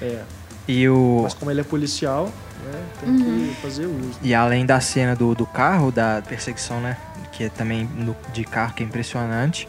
[0.03, 0.23] é.
[0.67, 2.25] E, o, Mas como ele é policial,
[2.65, 2.83] né?
[3.01, 3.49] Tem Uhum.
[3.55, 4.19] que fazer uso.
[4.23, 6.97] e além da cena do, do carro, da perseguição, né?
[7.33, 9.69] Que é também no- de carro, que é impressionante.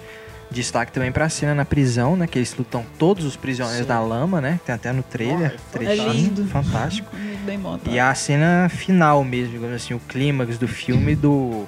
[0.52, 2.26] Destaque também pra cena na prisão, né?
[2.26, 3.88] Que eles lutam todos os prisioneiros Sim.
[3.88, 4.60] da lama, né?
[4.66, 5.54] Tem até no trailer.
[5.54, 6.46] Oh, é trechinho, lindo.
[6.48, 7.16] Fantástico.
[7.46, 7.94] Bem montado.
[7.94, 11.68] E a cena final mesmo, digamos assim, o clímax do filme do,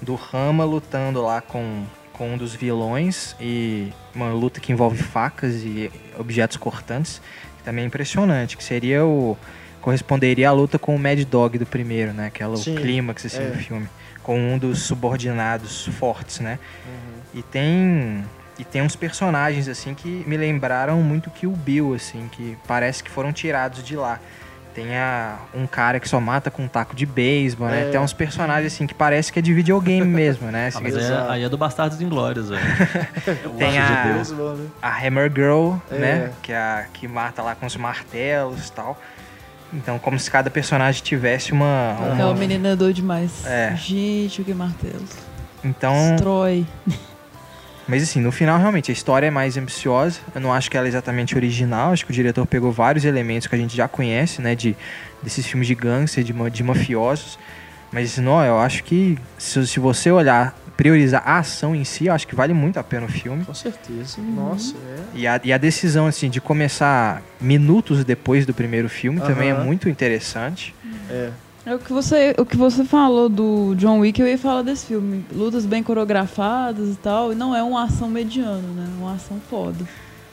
[0.00, 5.56] do Rama lutando lá com, com um dos vilões e uma luta que envolve facas
[5.62, 7.20] e objetos cortantes,
[7.58, 9.36] que também é impressionante, que seria o
[9.84, 12.28] corresponderia à luta com o Mad Dog do primeiro, né?
[12.28, 13.50] Aquela Sim, o clímax assim é.
[13.50, 13.86] do filme,
[14.22, 16.58] com um dos subordinados fortes, né?
[17.34, 18.24] E tem
[18.58, 23.02] e tem uns personagens assim que me lembraram muito que o Bill assim, que parece
[23.02, 24.20] que foram tirados de lá.
[24.74, 27.88] Tem a, um cara que só mata com um taco de beisebol, né?
[27.88, 27.90] É.
[27.92, 30.64] Tem uns personagens assim que parece que é de videogame mesmo, né?
[30.64, 32.62] Ah, Assim, mas é- aí é do Bastardos Inglórios, velho.
[33.56, 34.66] Tem a- né?
[34.82, 35.98] a Hammer Girl, É.
[35.98, 36.32] né?
[36.42, 39.00] Que é a que mata lá com os martelos e tal.
[39.72, 43.44] Então, como se cada personagem tivesse uma, Aquela uma menina é doida demais.
[43.46, 43.74] É.
[43.76, 45.04] Gente, o que martelo.
[45.64, 46.66] então, Destrói.
[47.86, 50.20] Mas assim, no final realmente a história é mais ambiciosa.
[50.34, 51.92] Eu não acho que ela é exatamente original.
[51.92, 54.54] Acho que o diretor pegou vários elementos que a gente já conhece, né?
[54.54, 54.76] De,
[55.22, 57.38] desses filmes de gangster, de, de mafiosos.
[57.92, 62.12] Mas não, eu acho que se, se você olhar, priorizar a ação em si, eu
[62.12, 63.44] acho que vale muito a pena o filme.
[63.44, 64.20] Com certeza.
[64.20, 64.98] Nossa, é.
[65.14, 69.54] E a, e a decisão assim de começar minutos depois do primeiro filme também é
[69.54, 70.74] muito interessante.
[71.08, 71.30] É.
[71.66, 74.84] É o que você, o que você falou do John Wick, eu ia falar desse
[74.86, 75.24] filme.
[75.32, 77.32] Lutas bem coreografadas e tal.
[77.32, 78.86] E não é uma ação mediana, né?
[78.86, 79.84] É uma ação foda.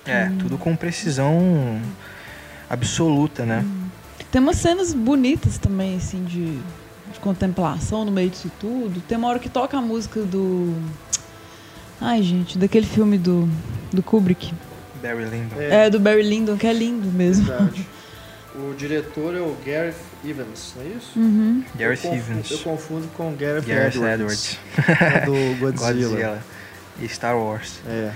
[0.05, 1.79] É, tudo com precisão
[2.69, 3.63] absoluta, né?
[4.29, 6.57] Tem umas cenas bonitas também, assim, de,
[7.13, 8.99] de contemplação no meio disso tudo.
[9.01, 10.75] Tem uma hora que toca a música do.
[11.99, 13.47] Ai, gente, daquele filme do,
[13.93, 14.53] do Kubrick.
[15.01, 15.55] Barry Lyndon.
[15.57, 15.85] É.
[15.85, 17.45] É, do Barry Lyndon, que é lindo mesmo.
[17.45, 17.87] Verdade.
[18.53, 21.17] O diretor é o Gareth Evans, não é isso?
[21.17, 21.63] Uhum.
[21.75, 22.51] Gareth eu confundo, Evans.
[22.51, 24.59] Eu confundo com o Gareth, Gareth Edwards, Edwards.
[24.99, 25.93] é do Godzilla.
[25.93, 26.43] Godzilla.
[26.99, 27.79] E Star Wars.
[27.87, 28.11] É.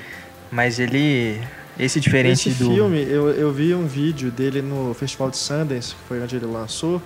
[0.52, 1.42] Mas ele.
[1.80, 2.74] Esse diferente Esse do.
[2.74, 6.46] filme, eu, eu vi um vídeo dele no Festival de Sundance, que foi onde ele
[6.46, 7.02] lançou,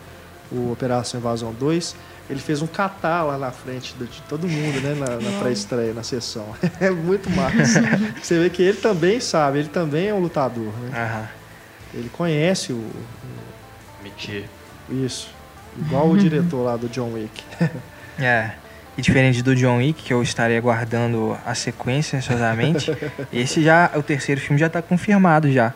[0.52, 1.96] o Operação Invasão 2.
[2.30, 4.94] Ele fez um catar lá na frente de todo mundo, né?
[4.94, 6.46] Na, na pré-estreia, na sessão.
[6.80, 7.82] É muito massa.
[8.22, 10.92] Você vê que ele também sabe, ele também é um lutador, né?
[10.94, 11.39] Aham.
[11.94, 12.84] Ele conhece o,
[14.04, 14.46] Mentira.
[14.90, 15.30] isso.
[15.78, 17.44] Igual o diretor lá do John Wick.
[18.22, 18.52] É.
[18.98, 22.92] E diferente do John Wick, que eu estarei aguardando a sequência ansiosamente,
[23.32, 25.74] esse já, o terceiro filme já tá confirmado já.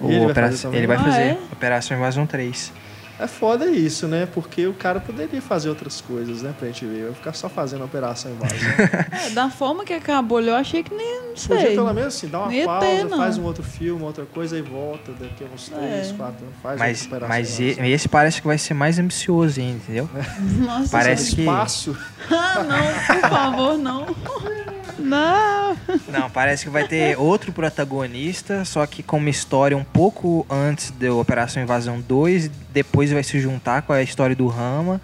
[0.00, 1.20] E ele vai Opera- ele vai Ah, fazer.
[1.22, 1.38] é?
[1.52, 2.72] Operação Invasão 3.
[3.18, 4.26] É foda isso, né?
[4.34, 6.52] Porque o cara poderia fazer outras coisas, né?
[6.58, 7.04] Pra gente ver.
[7.04, 8.56] Vai ficar só fazendo operação invasão.
[9.26, 11.22] É, da forma que acabou, eu achei que nem.
[11.22, 11.74] Não Podia sei.
[11.74, 14.62] pelo menos assim, dar uma ia pausa, ter, faz um outro filme, outra coisa e
[14.62, 16.12] volta daqui a uns 3, É.
[16.12, 16.56] 4 anos.
[16.62, 20.08] Faz Mas, outra operação mas e- esse parece que vai ser mais ambicioso ainda, entendeu?
[20.64, 21.96] Nossa, Parece Esse que- espaço.
[22.30, 24.06] Ah, não, por favor, não.
[24.96, 25.76] Não!
[26.08, 30.92] Não, parece que vai ter outro protagonista, só que com uma história um pouco antes
[30.92, 35.00] da Operação Invasão 2, depois vai se juntar com a história do Rama,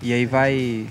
[0.00, 0.86] e aí vai.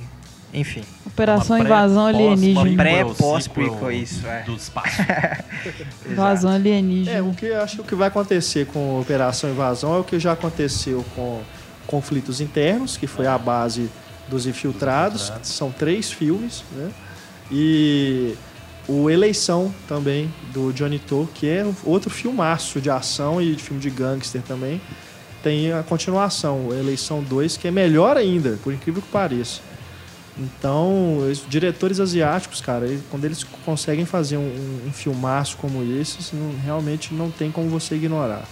[0.53, 0.83] Enfim.
[1.05, 2.59] Operação pré- Invasão pós- Alienígena.
[2.61, 4.43] uma Pré, prequel, pós, sequel prequel, isso, é.
[4.43, 5.01] Do espaço.
[6.09, 7.17] Invasão Alienígena.
[7.17, 9.99] É, o que eu acho que o que vai acontecer com a Operação Invasão é
[9.99, 11.41] o que já aconteceu com
[11.87, 13.89] Conflitos Internos, que foi a base
[14.27, 15.49] dos Infiltrados, Infiltrados.
[15.49, 16.89] que são três filmes, né?
[17.49, 18.35] E
[18.87, 23.81] o Eleição também, do Johnny To, que é outro filmaço de ação e de filme
[23.81, 24.81] de gangster também.
[25.43, 29.61] Tem a continuação, Eleição 2, que é melhor ainda, por incrível que pareça.
[30.37, 36.59] Então, os diretores asiáticos, cara, quando eles conseguem fazer um, um, filmaço como esse, assim,
[36.63, 38.45] realmente não tem como você ignorar.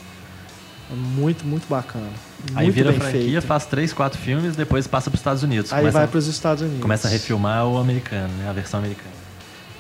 [0.92, 2.10] É muito, muito bacana.
[2.56, 3.48] Aí muito vira bem franquia, feito.
[3.48, 5.72] faz três, quatro filmes, depois passa para os Estados Unidos.
[5.72, 6.82] Aí começa, vai para os Estados Unidos.
[6.82, 8.50] começa a refilmar o americano, né?
[8.50, 9.19] A versão americana.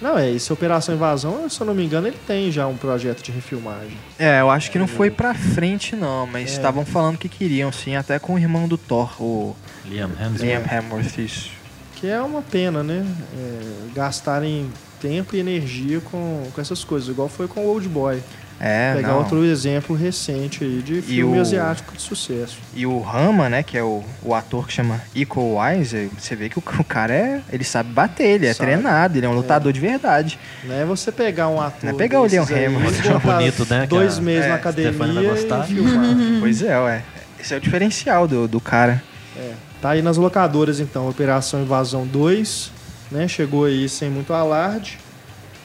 [0.02, 3.22] Não, é, esse Operação Invasão, se eu não me engano, ele tem já um projeto
[3.22, 3.98] de refilmagem.
[4.18, 6.54] É, eu acho que não foi pra frente, não, mas É.
[6.54, 10.42] estavam falando que queriam, sim, até com o irmão do Thor, o Liam Hemsworth.
[10.42, 11.50] Liam Hemsworth, isso.
[11.96, 13.06] Que é uma pena, né?
[13.38, 13.62] É,
[13.94, 18.22] gastarem tempo e energia com, com essas coisas, igual foi com o Old Boy.
[18.62, 19.20] É, Pegar não.
[19.20, 22.58] outro exemplo recente aí de filme o- asiático de sucesso.
[22.76, 26.50] E o Rama, né, que é o, o ator que chama Iko Wise, você vê
[26.50, 28.72] que o, o cara é, ele sabe bater, ele é Sabe.
[28.72, 30.38] treinado, ele é um lutador de verdade.
[30.66, 31.80] Não é você pegar um ator.
[31.84, 35.64] Não é pegar o Leon botar bonito, né, Dois a- meses é, na academia gostar.
[35.64, 36.06] e filmar.
[36.42, 37.02] Pois é, ué.
[37.40, 39.02] Esse é o diferencial do, do cara.
[39.38, 42.72] É, tá aí nas locadoras então, Operação Invasão 2,
[43.10, 43.26] né?
[43.26, 44.98] Chegou aí sem muito alarde,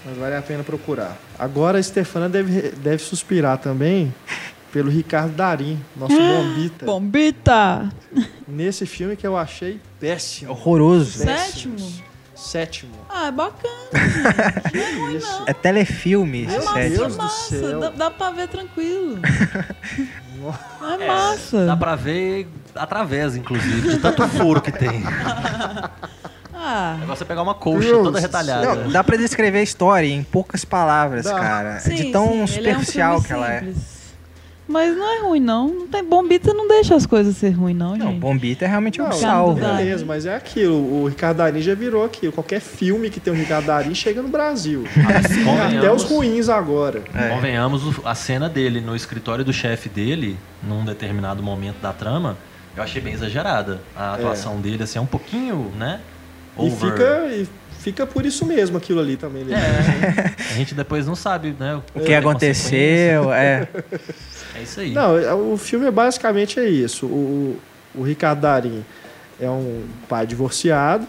[0.05, 1.17] mas vale a pena procurar.
[1.39, 4.13] Agora a Stefana deve, deve suspirar também
[4.73, 7.93] pelo Ricardo Darim, nosso bombita, Bombita!
[8.47, 10.51] nesse filme que eu achei péssimo.
[10.51, 11.19] Horroroso.
[11.19, 11.77] Sétimo?
[12.35, 12.93] Sétimo.
[13.09, 13.73] Ah, é bacana.
[15.17, 15.43] Isso.
[15.47, 16.97] É telefilme, É esse massa, sétimo.
[16.99, 17.59] Deus do massa.
[17.61, 17.81] céu.
[17.81, 19.21] Dá, dá pra ver tranquilo.
[19.23, 21.65] É, É, massa.
[21.67, 25.03] Dá pra ver através, inclusive, de tanto furo que tem.
[26.67, 28.75] Ah, É igual você pegar uma colcha Deus toda retalhada.
[28.75, 31.35] Não, dá pra descrever a história em poucas palavras, Dá.
[31.39, 31.79] cara.
[31.81, 33.65] sim, de tão sim, ele é um superficial que ela é.
[34.67, 35.69] Mas não é ruim, não.
[35.69, 38.19] não tem, Bombita não deixa as coisas ser ruim, não, Não, gente.
[38.21, 39.61] Bombita é realmente um Não, salvo.
[39.61, 41.03] Beleza, mas é aquilo.
[41.03, 42.33] O Ricardo Darim já virou aquilo.
[42.33, 44.85] Qualquer filme que tem o Ricardo Darim chega no Brasil.
[45.45, 47.03] Convenhamos- Até os ruins agora.
[47.15, 47.29] É.
[47.29, 52.39] Convenhamos, o- a cena dele no escritório do chefe dele, num determinado momento da trama,
[52.75, 53.83] eu achei bem exagerada.
[53.95, 56.01] A atuação dele, assim, é um pouquinho, né?
[56.59, 56.77] E Over.
[56.93, 57.49] fica, e
[57.81, 59.45] fica por isso mesmo aquilo ali também.
[59.45, 59.57] né?
[59.57, 61.81] É, a gente depois não sabe, né?
[61.95, 63.69] O que aconteceu, é.
[64.57, 64.93] É isso aí.
[64.93, 67.07] Não, é- o filme é basicamente é isso.
[67.07, 67.59] O,
[67.95, 68.85] o Ricardo Darim
[69.41, 71.07] é um pai divorciado.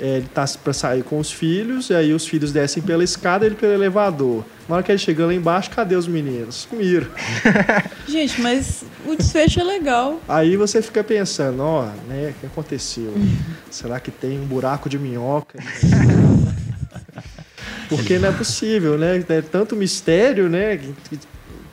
[0.00, 3.44] É, ele tá pra sair com os filhos, e aí os filhos descem pela escada
[3.44, 4.44] e ele pelo elevador.
[4.68, 6.66] Na hora que ele chega lá embaixo, cadê os meninos?
[6.68, 7.06] Sumiram.
[8.08, 10.20] Gente, mas o desfecho é legal.
[10.28, 13.12] Aí você fica pensando, ó, né, o que aconteceu?
[13.70, 15.58] Será que tem um buraco de minhoca?
[17.88, 19.22] Porque não é possível, né?
[19.28, 20.76] É tanto mistério, né?
[20.78, 21.18] que- que-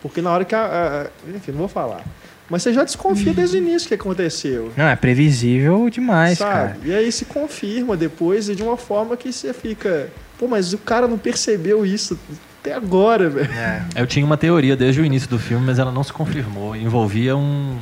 [0.01, 2.03] Porque na hora que a- a- Enfim, não vou falar.
[2.51, 4.73] Mas você já desconfia desde o início que aconteceu.
[4.75, 6.51] Não, é previsível demais, sabe?
[6.53, 6.77] cara.
[6.83, 10.09] E aí se confirma depois e de uma forma que você fica.
[10.37, 12.19] Pô, mas o cara não percebeu isso
[12.59, 13.49] até agora, velho.
[13.53, 13.81] É.
[13.95, 16.75] Eu tinha uma teoria desde o início do filme, mas ela não se confirmou.
[16.75, 17.77] Envolvia um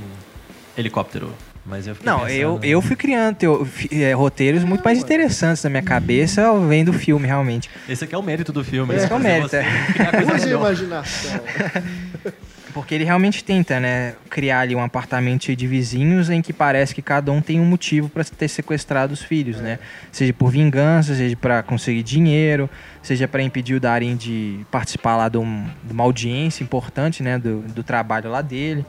[0.78, 1.34] helicóptero.
[1.66, 4.98] Mas eu fiquei Não, pensando- eu, eu fui criando teo- fi- é, roteiros muito mais
[5.00, 7.70] interessantes na minha cabeça ao vendo o filme, realmente.
[7.88, 8.96] Esse aqui é o mérito do filme.
[8.96, 9.12] Esse né?
[9.12, 9.86] é o mérito, você é.
[9.94, 10.60] criar coisa Use a melhor.
[10.62, 11.40] imaginação.
[12.74, 17.02] Porque ele realmente tenta, né, criar ali um apartamento de vizinhos em que parece que
[17.02, 19.80] cada um tem um motivo para ter sequestrado os filhos, né?
[20.12, 22.70] Seja por vingança, seja para conseguir dinheiro,
[23.02, 27.40] seja para impedir o Darim de participar lá de, um- de uma audiência importante, né,
[27.40, 28.86] do, do trabalho lá dele.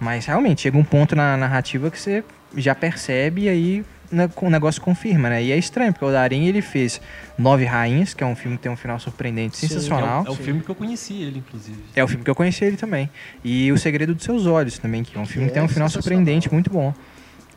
[0.00, 2.24] Mas realmente chega um ponto na narrativa que você
[2.56, 5.42] já percebe e aí né, o negócio confirma, né?
[5.42, 7.00] E é estranho, porque o Darim ele fez
[7.38, 10.20] Nove Rainhas, que é um filme que tem um final surpreendente, Sim, sensacional.
[10.26, 11.78] É o, é o filme que eu conheci ele, inclusive.
[11.96, 13.08] É o filme que eu conheci ele também.
[13.42, 15.68] E O Segredo dos Seus Olhos também, que é um filme que tem um É,
[15.68, 16.92] final surpreendente, muito bom.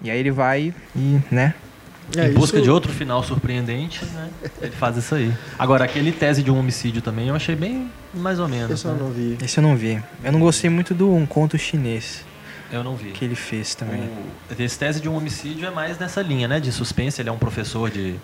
[0.01, 1.53] E aí ele vai e, né?
[2.15, 4.29] É, em busca isso- de outro final surpreendente, né?
[4.61, 5.33] Ele faz isso aí.
[5.57, 8.69] Agora, aquele tese de um homicídio também eu achei bem mais ou menos.
[8.71, 8.99] Esse eu né?
[9.01, 9.37] não vi.
[9.43, 9.99] Esse eu não vi.
[10.23, 12.23] Eu não gostei muito do Um Conto Chinês
[12.71, 13.11] Eu não vi.
[13.11, 14.01] que ele fez também.
[14.01, 16.59] O, esse tese de um homicídio é mais nessa linha, né?
[16.59, 17.21] De suspense.
[17.21, 18.15] Ele é um professor de,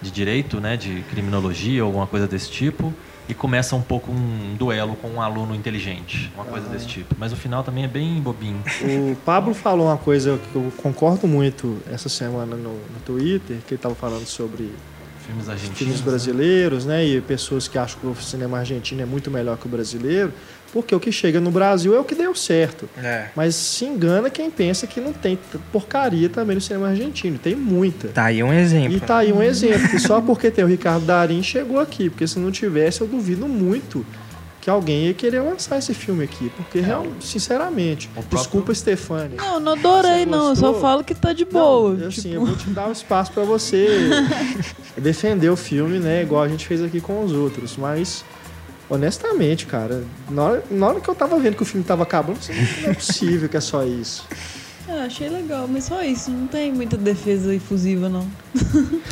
[0.00, 0.76] de direito, né?
[0.76, 2.92] De criminologia ou alguma coisa desse tipo.
[3.28, 6.30] E começa um pouco um duelo com um aluno inteligente.
[6.36, 7.14] Uma coisa desse tipo.
[7.18, 8.62] Mas o final também é bem bobinho.
[8.82, 13.74] O Pablo falou uma coisa que eu concordo muito essa semana no, no Twitter, que
[13.74, 14.70] ele estava falando sobre
[15.26, 15.78] filmes argentinos.
[15.78, 17.04] filmes brasileiros, né?
[17.04, 20.32] E pessoas que acham que o cinema argentino é muito melhor que o brasileiro,
[20.82, 22.86] porque o que chega no Brasil é o que deu certo.
[23.02, 23.28] É.
[23.34, 25.38] Mas se engana quem pensa que não tem
[25.72, 27.38] porcaria também no cinema argentino.
[27.38, 28.08] Tem muita.
[28.08, 28.94] Tá aí um exemplo.
[28.94, 32.26] E tá aí um exemplo, que só porque tem o Ricardo Darim chegou aqui, porque
[32.26, 34.04] se não tivesse, eu duvido muito
[34.60, 39.36] que alguém ia querer lançar esse filme aqui, porque real, sinceramente, próprio- desculpa Stefani.
[39.36, 40.48] Não, não adorei, não.
[40.50, 41.94] Eu só falo que tá de boa.
[41.94, 43.86] Não, eu, assim, tipo, eu vou te dar o espaço pra você
[44.98, 46.22] defender o filme, né?
[46.22, 47.76] Igual a gente fez aqui com os outros.
[47.76, 48.24] Mas,
[48.88, 52.38] honestamente, cara, na hora, na hora que eu tava vendo que o filme tava acabando,
[52.38, 54.26] assim, não é possível que é só isso.
[54.88, 56.30] É, achei legal, mas só isso.
[56.30, 58.26] Não tem muita defesa efusiva, não.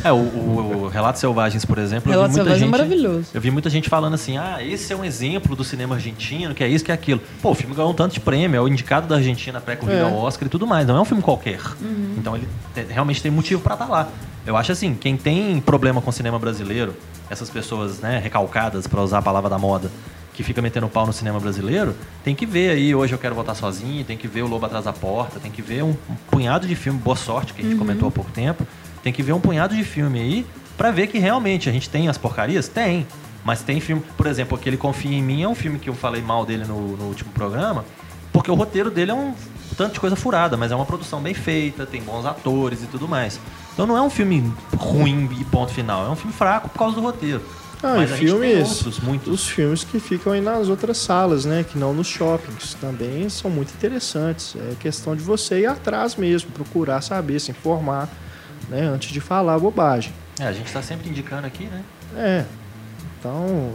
[0.04, 2.70] É, o, o, o Relatos Selvagens, por exemplo, eu vi Relato muita Selvagem é gente...
[2.70, 3.28] maravilhoso.
[3.34, 6.62] Eu vi muita gente falando assim, ah, esse é um exemplo do cinema argentino, que
[6.62, 7.20] é isso, que é aquilo.
[7.42, 10.02] Pô, o filme ganhou um tanto de prêmio, é o indicado da Argentina pré-corrida É.
[10.04, 10.86] ao Oscar e tudo mais.
[10.86, 11.60] Não é um filme qualquer.
[12.16, 14.08] Então ele te- realmente tem motivo pra estar lá.
[14.46, 16.94] Eu acho assim, quem tem problema com o cinema brasileiro,
[17.30, 19.90] essas pessoas, né, recalcadas, pra usar a palavra da moda,
[20.34, 23.54] que fica metendo pau no cinema brasileiro, tem que ver aí, hoje eu quero votar
[23.54, 26.66] sozinho, tem que ver o Lobo Atrás da Porta, tem que ver um, um punhado
[26.66, 28.66] de filme, Boa Sorte, que a gente comentou há pouco tempo,
[29.02, 32.08] tem que ver um punhado de filme aí pra ver que realmente a gente tem
[32.08, 32.68] as porcarias?
[32.68, 33.06] Tem.
[33.44, 36.20] Mas tem filme, por exemplo, aquele Confia em Mim é um filme que eu falei
[36.20, 37.84] mal dele no, no último programa,
[38.32, 39.34] porque o roteiro dele é um
[39.76, 43.06] tanto de coisa furada, mas é uma produção bem feita, tem bons atores e tudo
[43.06, 43.38] mais.
[43.72, 46.94] Então não é um filme ruim e ponto final, é um filme fraco por causa
[46.94, 47.42] do roteiro.
[47.84, 49.32] Ah, mas e filmes, outros, muitos.
[49.32, 51.64] os filmes que ficam aí nas outras salas, né?
[51.70, 52.74] Que não nos shoppings.
[52.80, 54.56] Também são muito interessantes.
[54.56, 58.08] É questão de você ir atrás mesmo, procurar saber, se informar,
[58.68, 58.82] né?
[58.86, 60.12] Antes de falar bobagem.
[60.40, 61.82] É, a gente tá sempre indicando aqui, né?
[62.16, 62.44] É.
[63.20, 63.70] Então,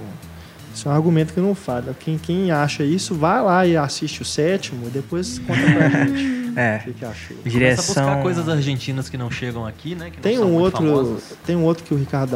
[0.73, 1.95] isso é um argumento que não falha.
[1.99, 6.49] Quem, quem acha isso, vai lá e assiste o sétimo e depois conta pra gente
[6.55, 6.79] o É.
[6.79, 7.37] que, que achou.
[7.37, 7.85] Começa a Direção.
[8.05, 10.11] buscar coisas argentinas que não chegam aqui, né?
[10.21, 11.23] Tem um outro, famosas.
[11.45, 12.35] tem um outro que o Ricardo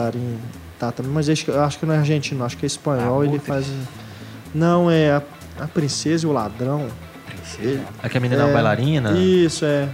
[0.85, 3.21] Tá também, mas acho que- eu acho que não é argentino, acho que é espanhol.
[3.21, 3.65] Ah, ele faz.
[4.53, 5.21] Não, é a,
[5.59, 6.87] a Princesa e o Ladrão.
[7.25, 7.81] Princesa.
[8.01, 9.11] Aqui a menina é uma É, bailarina.
[9.13, 9.87] Isso, é.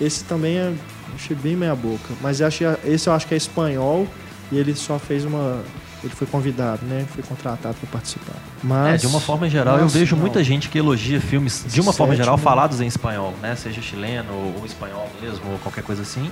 [0.00, 0.72] Esse também é.
[1.14, 2.12] Achei bem meia boca.
[2.20, 4.06] Mas eu achei, esse eu acho que é espanhol
[4.50, 5.62] e ele só fez uma.
[6.02, 7.06] Ele foi convidado, né?
[7.14, 8.34] Foi contratado para participar.
[8.62, 8.94] Mas.
[8.94, 10.20] É, de uma forma geral, Nossa, eu vejo não.
[10.20, 13.56] muita gente que elogia filmes, de uma forma geral, falados em espanhol, né?
[13.56, 16.30] Seja chileno ou espanhol mesmo, ou qualquer coisa assim.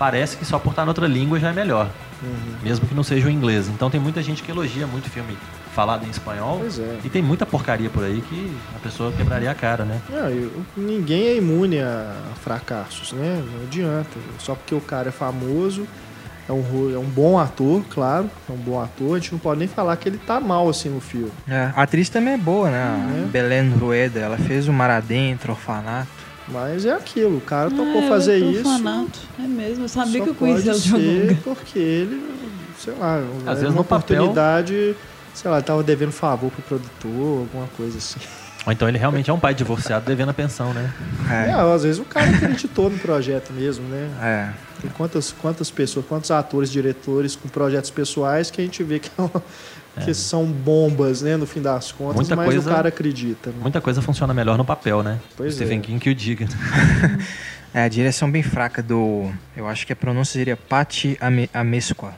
[0.00, 1.90] Parece que só por estar em outra língua já é melhor,
[2.22, 2.54] Uhum.
[2.62, 3.68] mesmo que não seja o inglês.
[3.68, 5.36] Então tem muita gente que elogia muito filme
[5.74, 6.56] falado em espanhol.
[6.60, 6.98] Pois é.
[7.04, 10.00] E tem muita porcaria por aí que a pessoa quebraria a cara, né?
[10.08, 13.44] Não, eu- ninguém é imune a fracassos, né?
[13.46, 14.18] Não adianta.
[14.38, 15.86] Só porque o cara é famoso,
[16.48, 19.58] é um, é um bom ator, claro, é um bom ator, a gente não pode
[19.60, 21.30] nem falar que ele tá mal assim no filme.
[21.46, 22.82] É, A atriz também é boa, né?
[22.82, 23.24] A É.
[23.26, 24.18] Belén Rueda.
[24.18, 26.08] Ela fez o Mar Adentro, Orfanato.
[26.48, 28.62] Mas é aquilo, o cara Ah, ela fazer é isso.
[29.38, 32.22] É mesmo, eu sabia que eu conhecia ela pode de porque ele,
[32.78, 34.96] sei lá, Às era vezes uma no papel- oportunidade,
[35.34, 38.18] sei lá, ele tava devendo favor pro produtor, alguma coisa assim.
[38.66, 40.92] Ou então ele realmente é um pai divorciado devendo a pensão, né?
[41.30, 41.52] É, É.
[41.52, 44.10] às vezes o cara acreditou no projeto mesmo, né?
[44.20, 44.52] É.
[44.82, 49.10] Tem quantas, quantas pessoas, quantos atores, diretores com projetos pessoais que a gente vê que,
[49.16, 49.42] é uma-
[50.04, 53.50] que são bombas, né, no fim das contas, Muita mas coisa- o cara acredita.
[53.50, 53.56] Né?
[53.60, 55.18] Muita coisa funciona melhor no papel, né?
[55.36, 55.82] Pois Stephen é.
[55.82, 56.46] King que o diga.
[57.72, 59.30] É, a direção bem fraca do.
[59.56, 62.14] Eu acho que a pronúncia seria Patti Ame- Amesqua.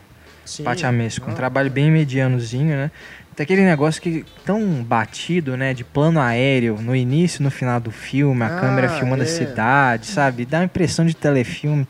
[0.46, 1.28] Sim, Patti Amesqua.
[1.28, 2.90] Um ah, trabalho bem medianozinho, né?
[3.36, 5.74] Tem aquele negócio que tão batido, né?
[5.74, 9.26] De plano aéreo, no início e no final do filme, a Ah, câmera filmando é.
[9.26, 10.46] a cidade, sabe?
[10.46, 11.86] Dá a impressão de telefilme.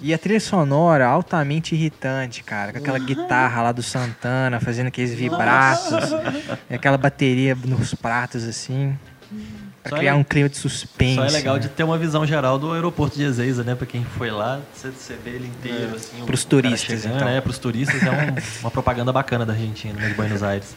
[0.00, 2.72] E a trilha sonora altamente irritante, cara.
[2.72, 6.10] Com aquela guitarra lá do Santana, fazendo aqueles vibratos.
[6.70, 8.96] e aquela bateria nos pratos, assim.
[9.82, 11.16] Pra Só criar é- um clima de suspense.
[11.16, 11.60] Só é legal né?
[11.60, 13.74] de ter uma visão geral do aeroporto de Ezeiza, né?
[13.74, 14.90] Pra quem foi lá, você,
[15.24, 16.22] vê ele inteiro, assim.
[16.22, 17.28] o- Pros turistas, chegando, então.
[17.28, 20.76] É, pros turistas é um- uma propaganda bacana da Argentina, né, de Buenos Aires.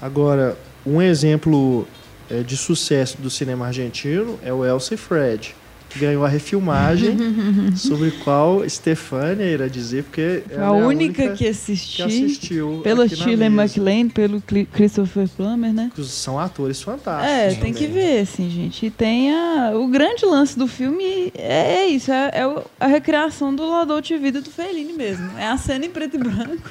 [0.00, 1.86] Agora, um exemplo
[2.30, 5.54] é, de sucesso do cinema argentino é o Elsa e Fred,
[5.98, 7.16] ganhou a refilmagem,
[7.76, 12.02] sobre qual Stefania irá dizer, porque ela a é única que que assisti.
[12.02, 13.48] assistiu Pela aqui na Shirley.
[13.48, 14.42] MacLaine, pelo
[14.72, 15.90] Christopher Plummer, né?
[16.04, 17.32] São atores fantásticos.
[17.32, 18.86] É, tem que ver, assim, gente.
[18.86, 23.54] E tem a, o grande lance do filme é, é isso, é, é a recriação
[23.54, 25.30] do La Dolce Vida do Fellini mesmo.
[25.38, 26.70] É a cena em preto e branco.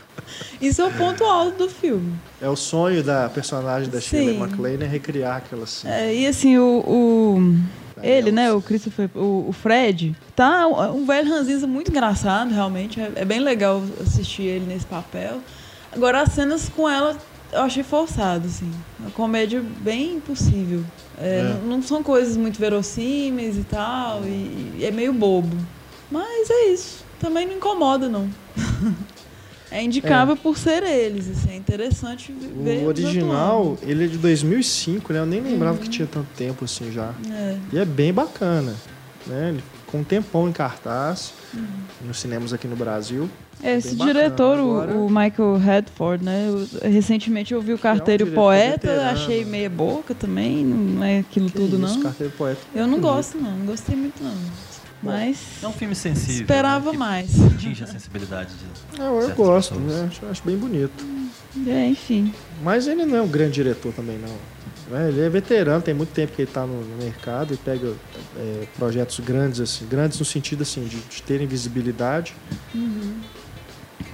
[0.62, 2.14] Isso é o ponto alto do filme.
[2.42, 4.38] É o sonho da personagem da Shirley.
[4.38, 5.94] MacLaine é recriar aquela cena.
[5.96, 7.56] É, e assim, o, o-
[8.02, 13.00] ele, né, o Christopher, o, o Fred, tá um, um velho ranzinza muito engraçado, realmente.
[13.00, 15.39] É, é bem legal assistir ele nesse papel.
[15.91, 17.18] Agora, as cenas com ela
[17.54, 18.72] eu achei forçado, assim.
[19.00, 20.84] Uma comédia bem impossível.
[21.18, 21.44] É, É.
[21.44, 25.56] Não, não são coisas muito verossímeis e tal, e, e é meio bobo.
[26.10, 27.04] Mas é isso.
[27.20, 28.28] Também não incomoda, não.
[29.74, 30.38] é indicável é.
[30.38, 31.30] por ser eles.
[31.30, 32.84] Assim, é interessante ver.
[32.84, 35.20] O original, ele é de 2005, né?
[35.20, 35.84] Eu nem lembrava uhum.
[35.84, 37.14] que tinha tanto tempo assim já.
[37.30, 37.58] É.
[37.74, 38.76] E é bem bacana.
[39.26, 39.50] Né?
[39.50, 39.64] Ele
[39.94, 41.64] com um tempão em cartaz uhum.
[42.08, 43.30] nos cinemas aqui no Brasil.
[43.62, 44.92] É, esse diretor, Agora...
[44.96, 46.48] o, Michael Redford, né?
[46.50, 49.10] Eu, recentemente eu vi o Carteiro é um Poeta, veterano.
[49.12, 52.02] achei meia boca também, não é aquilo que tudo, isso, não.
[52.02, 52.60] Carteiro Poeta.
[52.74, 54.34] Eu não gosto, não, não gostei muito, não.
[55.04, 55.38] Mas.
[55.62, 56.41] É um filme sensível.
[56.41, 57.30] Esperava né, mais.
[57.41, 58.84] Atinge a sensibilidade de.
[59.01, 60.08] É, eu gosto, né?
[60.08, 61.04] acho, acho, bem bonito.
[61.66, 62.32] É, enfim.
[62.62, 64.97] Mas ele não é um grande diretor também, não.
[64.97, 67.91] É, ele é veterano, tem muito tempo que ele está no, no, mercado e pega
[68.38, 72.36] é, projetos grandes, assim, grandes no sentido assim, de, de terem visibilidade.
[72.76, 73.20] Uhum.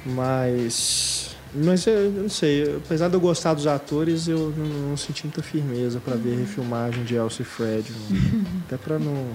[0.05, 1.35] Mas.
[1.53, 5.41] Mas eu, não sei, apesar de eu gostar dos atores, eu não, não senti muita
[5.41, 7.91] firmeza para ver a refilmagem de Elsie Fred.
[7.91, 8.61] Não.
[8.67, 9.31] Até para não.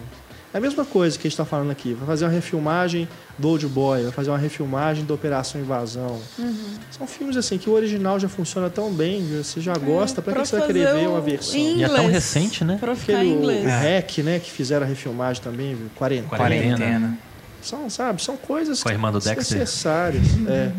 [0.54, 1.94] É a mesma coisa que a gente está falando aqui.
[1.94, 6.20] Vai fazer uma refilmagem do Old Boy, vai fazer uma refilmagem da Operação Invasão.
[6.38, 6.74] Uhum.
[6.92, 10.34] São filmes assim que o original já funciona tão bem, você já gosta, é, para
[10.34, 11.58] que você vai querer ver uma versão?
[11.58, 12.76] E é tão recente, né?
[12.78, 13.64] Pra ficar Aquele, em inglês.
[13.64, 16.28] O, REC, né, que fizeram a refilmagem também, quarentena.
[16.28, 17.18] quarentena.
[17.60, 20.22] São, sabe, são coisas Com a irmã do desnecessárias.
[20.46, 20.70] é,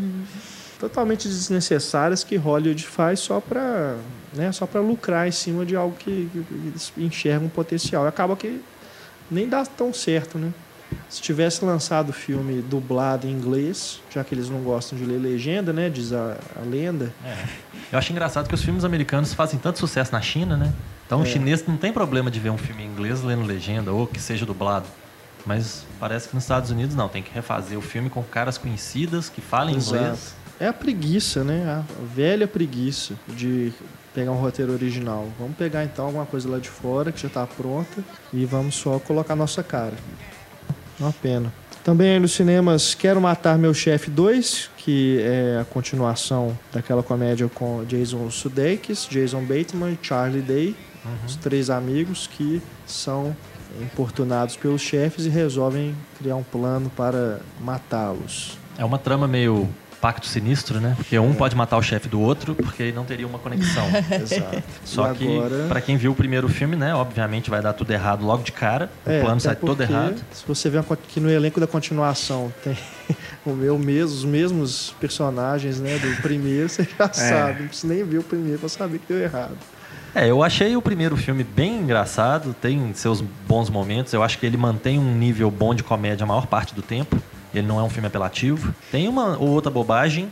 [0.80, 3.96] totalmente desnecessárias que Hollywood faz só para
[4.32, 6.44] né, só para lucrar em cima de algo que, que,
[6.94, 8.06] que enxerga um potencial.
[8.06, 8.60] Acaba que
[9.30, 10.52] nem dá tão certo, né?
[11.08, 15.18] Se tivesse lançado o filme dublado em inglês, já que eles não gostam de ler
[15.18, 15.90] legenda, né?
[15.90, 17.12] Diz a, a lenda.
[17.24, 17.36] É.
[17.92, 20.72] Eu acho engraçado que os filmes americanos fazem tanto sucesso na China, né?
[21.06, 21.22] Então é.
[21.22, 24.20] o chinês não tem problema de ver um filme em inglês lendo legenda ou que
[24.20, 24.86] seja dublado.
[25.44, 29.28] Mas parece que nos Estados Unidos não, tem que refazer o filme com caras conhecidas
[29.28, 29.96] que falem Exato.
[29.96, 30.34] inglês.
[30.58, 31.64] É a preguiça, né?
[31.68, 33.72] A velha preguiça de
[34.16, 35.28] pegar um roteiro original.
[35.38, 38.02] Vamos pegar então alguma coisa lá de fora que já está pronta
[38.32, 39.92] e vamos só colocar nossa cara.
[40.98, 41.52] Uma pena.
[41.84, 47.46] Também aí nos cinemas Quero Matar Meu Chefe 2, que é a continuação daquela comédia
[47.54, 51.12] com Jason Sudeikis, Jason Bateman e Charlie Day, uhum.
[51.26, 53.36] os três amigos que são
[53.82, 58.58] importunados pelos chefes e resolvem criar um plano para matá-los.
[58.78, 59.68] É uma trama meio
[60.00, 60.94] pacto sinistro, né?
[60.96, 61.34] Porque um é.
[61.34, 63.84] pode matar o chefe do outro, porque aí não teria uma conexão.
[64.10, 64.62] Exato.
[64.84, 65.66] Só e que, agora...
[65.68, 66.94] para quem viu o primeiro filme, né?
[66.94, 68.90] Obviamente vai dar tudo errado logo de cara.
[69.04, 70.16] É, o plano sai todo errado.
[70.32, 70.78] Se você vê
[71.08, 72.76] que no elenco da continuação tem
[73.44, 77.12] o meu mesmo, os mesmos personagens né, do primeiro, você já é.
[77.12, 77.60] sabe.
[77.60, 79.56] Não precisa nem ver o primeiro para saber que deu errado.
[80.14, 84.14] É, eu achei o primeiro filme bem engraçado, tem seus bons momentos.
[84.14, 87.20] Eu acho que ele mantém um nível bom de comédia a maior parte do tempo.
[87.58, 88.74] Ele não é um filme apelativo.
[88.90, 90.28] Tem uma ou outra bobagem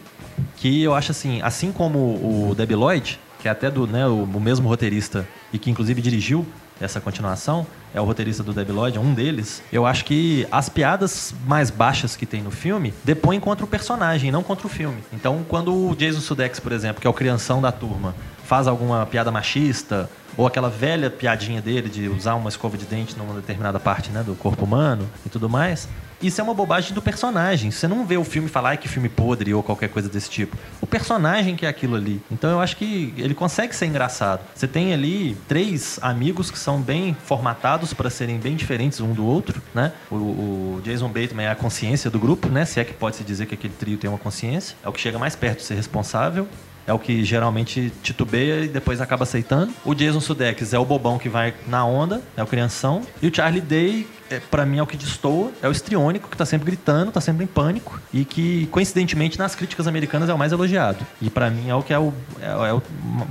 [0.56, 4.24] que eu acho assim, assim como o Debbie Lloyd, que é até do né, o,
[4.24, 6.46] o mesmo roteirista e que inclusive dirigiu
[6.80, 9.62] essa continuação, é o roteirista do Debbie Lloyd, um deles.
[9.72, 14.32] Eu acho que as piadas mais baixas que tem no filme depõem contra o personagem,
[14.32, 14.98] não contra o filme.
[15.12, 18.14] Então, quando o Jason Sudeikis, por exemplo, que é o crianção da turma,
[18.44, 23.16] faz alguma piada machista, ou aquela velha piadinha dele de usar uma escova de dente
[23.16, 25.88] numa determinada parte né, do corpo humano e tudo mais,
[26.22, 27.70] isso é uma bobagem do personagem.
[27.70, 30.56] Você não vê o filme falar ah, que filme podre ou qualquer coisa desse tipo.
[30.80, 32.22] O personagem que é aquilo ali.
[32.30, 34.40] Então eu acho que ele consegue ser engraçado.
[34.54, 39.26] Você tem ali três amigos que são bem formatados para serem bem diferentes um do
[39.26, 39.92] outro, né?
[40.10, 42.64] O, o, Jason Bateman é a consciência do grupo, né?
[42.64, 44.76] Se é que pode se dizer que aquele trio tem uma consciência.
[44.82, 46.48] É o que chega mais perto de ser responsável
[46.86, 49.72] é o que geralmente titubeia e depois acaba aceitando.
[49.84, 53.02] O Jason Sudeikis é o bobão que vai na onda, é o crianção.
[53.22, 56.36] E o Charlie Day é, para mim é o que destoa, é o estriônico que
[56.36, 60.38] tá sempre gritando, tá sempre em pânico e que coincidentemente nas críticas americanas é o
[60.38, 61.04] mais elogiado.
[61.20, 62.82] E para mim é o que é o, é, é, o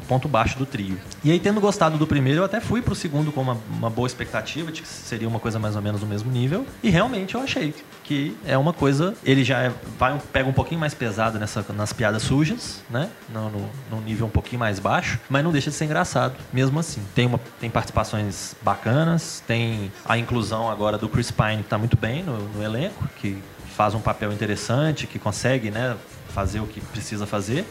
[0.08, 0.98] ponto baixo do trio.
[1.24, 4.08] E aí tendo gostado do primeiro, eu até fui pro segundo com uma, uma boa
[4.08, 7.42] expectativa de que seria uma coisa mais ou menos do mesmo nível e realmente eu
[7.42, 7.74] achei
[8.04, 11.94] que é uma coisa, ele já é, vai pega um pouquinho mais pesado nessa, nas
[11.94, 13.10] piadas sujas, né?
[13.30, 16.80] No, no, num nível um pouquinho mais baixo, mas não deixa de ser engraçado, mesmo
[16.80, 17.02] assim.
[17.16, 21.98] Tem, uma, tem participações bacanas, tem a inclusão agora do Chris Pine, que está muito
[21.98, 23.42] bem no, no, elenco, que
[23.76, 25.96] faz um papel interessante, que consegue né,
[26.30, 27.66] fazer o que precisa fazer.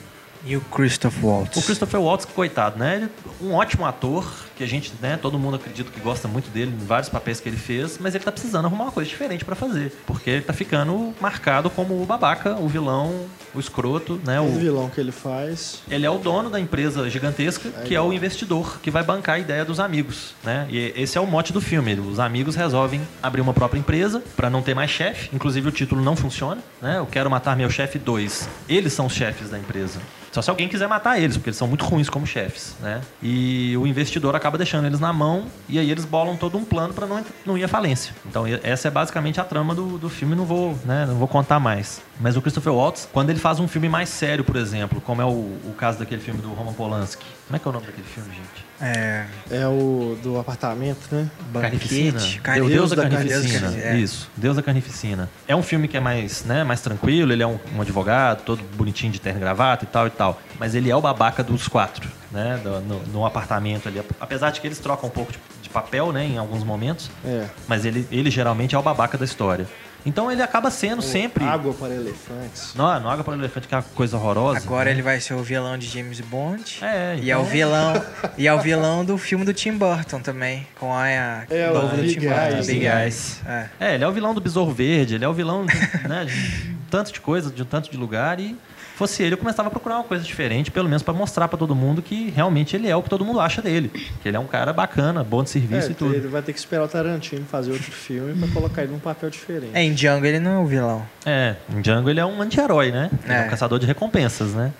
[0.44, 1.56] E o Christopher Waltz?
[1.56, 2.96] O Christopher Waltz, coitado, né?
[2.96, 3.08] Ele,
[3.40, 4.24] um ótimo ator,
[4.56, 7.48] que a gente, né, todo mundo acredita que gosta muito dele em vários papéis que
[7.48, 9.92] ele fez, mas ele tá precisando arrumar uma coisa diferente para fazer.
[10.06, 14.40] Porque ele tá ficando marcado como o babaca, o vilão, o escroto, né?
[14.40, 15.80] O, o vilão que ele faz.
[15.88, 19.36] Ele é o dono da empresa gigantesca, é que é o investidor, que vai bancar
[19.36, 20.66] a ideia dos amigos, né?
[20.70, 21.92] E esse é o mote do filme.
[21.94, 25.30] Os amigos resolvem abrir uma própria empresa para não ter mais chefe.
[25.32, 26.98] Inclusive o título não funciona, né?
[26.98, 28.48] Eu quero matar meu chefe 2.
[28.68, 30.00] Eles são os chefes da empresa.
[30.32, 33.00] Só se alguém quiser matar eles, porque eles são muito ruins como chefes, né?
[33.22, 36.94] E o investidor acaba deixando eles na mão e aí eles bolam todo um plano
[36.94, 38.14] para não, não ir à falência.
[38.26, 41.60] Então essa é basicamente a trama do, do filme, não vou, né, não vou contar
[41.60, 42.00] mais.
[42.18, 45.24] Mas o Christopher Waltz, quando ele faz um filme mais sério, por exemplo, como é
[45.24, 47.26] o, o caso daquele filme do Roman Polanski.
[47.46, 48.72] Como é que é o nome daquele filme, gente?
[48.80, 51.30] É, é o do apartamento, né?
[51.52, 52.18] Carnificina.
[52.18, 53.60] Deus, Deus da, da Carnificina.
[53.60, 53.92] carnificina.
[53.92, 53.96] É.
[53.96, 55.30] Isso, Deus da Carnificina.
[55.46, 58.60] É um filme que é mais, né, mais tranquilo, ele é um, um, advogado, todo
[58.74, 60.21] bonitinho de terno e gravata e tal e tal.
[60.58, 62.60] Mas ele é o babaca dos quatro, né?
[62.62, 64.02] Do, no, no, apartamento ali.
[64.20, 67.10] Apesar de que eles trocam um pouco de, de papel, né, em alguns momentos.
[67.24, 67.46] É.
[67.66, 69.66] Mas ele, ele geralmente é o babaca da história.
[70.04, 71.44] Então ele acaba sendo o sempre.
[71.44, 72.74] Água para elefantes.
[72.74, 74.58] Não, não água para elefante, que é uma coisa horrorosa.
[74.58, 76.78] Agora ele vai ser o vilão de James Bond.
[76.82, 77.24] É, então...
[77.24, 78.04] E é o vilão.
[78.36, 80.66] e é o vilão do filme do Tim Burton também.
[80.78, 81.08] Com a.
[81.08, 82.66] É, o do Big Tim Burton.
[82.66, 83.40] Big Eyes.
[83.46, 83.68] É.
[83.78, 83.94] é.
[83.94, 85.64] ele é o vilão do Besouro Verde, ele é o vilão
[86.08, 88.56] né, de um tanto de coisa, de um tanto de lugar e
[89.02, 91.74] fosse ele, eu começava a procurar uma coisa diferente, pelo menos para mostrar para todo
[91.74, 93.88] mundo que realmente ele é o que todo mundo acha dele.
[94.22, 96.14] Que ele é um cara bacana, bom de serviço é, e tudo.
[96.14, 99.28] Ele vai ter que esperar o Tarantino fazer outro filme para colocar ele num papel
[99.28, 99.72] diferente.
[99.74, 101.04] É, em Django ele não é o vilão.
[101.26, 103.10] É, em Django ele é um anti-herói, né?
[103.24, 103.42] Ele é.
[103.42, 104.72] é um caçador de recompensas, né?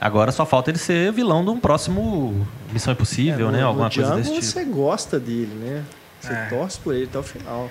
[0.00, 3.62] Agora só falta ele ser vilão de um próximo Missão Impossível, é, no, né?
[3.64, 4.44] Alguma coisa Django desse tipo.
[4.44, 5.82] você gosta dele, né?
[6.20, 6.46] Você é.
[6.48, 7.70] torce por ele até o final.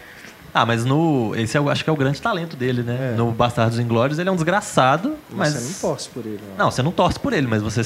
[0.57, 1.35] Ah, mas no.
[1.35, 3.11] Esse eu acho que é o grande talento dele, né?
[3.11, 3.17] É.
[3.17, 5.53] No Bastardos Inglórios ele é um desgraçado, mas.
[5.53, 6.57] Você não torce por ele, não.
[6.57, 7.81] Não, você não torce por ele, mas você.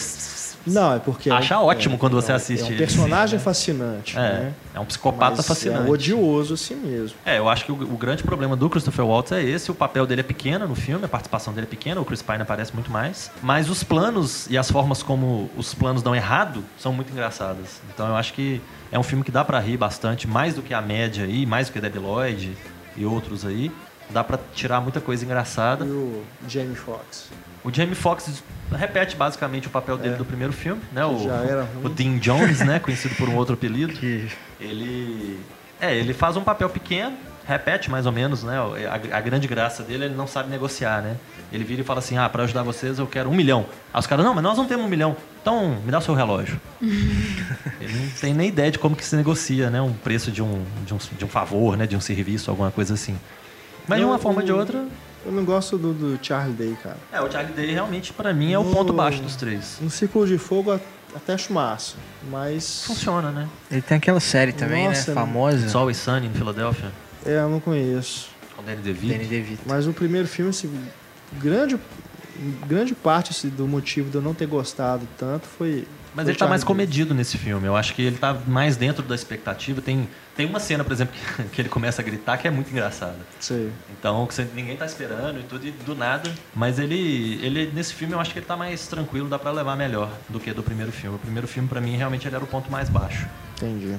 [0.70, 1.30] Não, é porque.
[1.30, 2.72] Acha é, ótimo quando você assiste.
[2.72, 3.44] É um personagem ele.
[3.44, 4.18] fascinante.
[4.18, 4.54] É, né?
[4.74, 5.88] é um psicopata mas fascinante.
[5.88, 7.18] É odioso assim mesmo.
[7.26, 9.72] É, eu acho que o, o, grande problema do Christopher Waltz é esse.
[9.72, 12.42] O papel dele é pequeno no filme, a participação dele é pequena, o Chris Pine
[12.42, 13.32] aparece muito mais.
[13.42, 17.82] Mas os planos e as formas como os planos dão errado são muito engraçadas.
[17.94, 18.62] Então eu acho que
[18.92, 21.68] é um filme que dá para rir bastante, mais do que a média aí, mais
[21.68, 22.58] do que Debbie Lloyd
[22.96, 23.72] e outros aí.
[24.10, 25.86] Dá para tirar muita coisa engraçada.
[25.86, 27.30] E o Jamie Foxx?
[27.64, 30.18] O Jamie Foxx repete basicamente o papel dele é.
[30.18, 31.06] do primeiro filme, né?
[31.06, 31.86] O, já era ruim.
[31.86, 32.80] o Dean Jones, né?
[32.80, 33.94] Conhecido por um outro apelido.
[33.94, 34.30] Que...
[34.60, 35.40] Ele,
[35.82, 38.58] é, ele faz um papel pequeno, repete mais ou menos, né?
[38.58, 41.18] A, a, grande graça dele, ele não sabe negociar, né?
[41.52, 43.66] Ele vira e fala assim: ah, para ajudar vocês eu quero um milhão.
[43.94, 45.18] Aí os caras, não, mas nós não temos um milhão.
[45.42, 46.60] Então, me dá o seu relógio.
[46.82, 49.82] ele não tem nem ideia de como que se negocia, né?
[49.82, 51.88] Um preço de um, de um, de um favor, né?
[51.88, 53.18] De um serviço, alguma coisa assim.
[53.88, 54.86] Mas eu, de uma forma ou de outra.
[55.26, 56.98] Eu não gosto do, do, Charlie Day, cara.
[57.12, 59.78] É, o Charlie Day realmente, para mim, é no, o ponto baixo dos três.
[59.82, 60.80] No Círculo de Fogo,
[61.16, 61.96] até acho massa,
[62.30, 62.86] mas...
[62.86, 63.48] Funciona, né?
[63.70, 64.90] Ele tem aquela série também, né?
[64.90, 65.16] Nossa, né?
[65.16, 65.70] Famosa.
[65.70, 66.92] Sol e Sunny, em Filadélfia.
[67.26, 68.30] É, eu não conheço.
[68.56, 69.14] Com Danny DeVito.
[69.14, 69.62] Danny DeVito.
[69.66, 70.72] Mas o primeiro filme, assim,
[71.34, 71.78] grande,
[72.66, 76.48] grande parte assim, do motivo de eu não ter gostado tanto foi mas ele tá
[76.48, 77.68] mais comedido nesse filme.
[77.68, 79.82] Eu acho que ele tá mais dentro da expectativa.
[79.82, 80.10] Tem,
[80.40, 83.18] tem uma cena, por exemplo, que, que ele começa a gritar que é muito engraçada.
[83.42, 83.74] Sim.
[83.92, 86.34] Então, que você, ninguém tá esperando e tudo, e do nada.
[86.56, 89.76] Mas ele, ele, nesse filme, eu acho que ele tá mais tranquilo, dá para levar
[89.76, 91.18] melhor do que do primeiro filme.
[91.18, 93.28] O primeiro filme, para mim, realmente ele era o ponto mais baixo.
[93.58, 93.98] Entendi.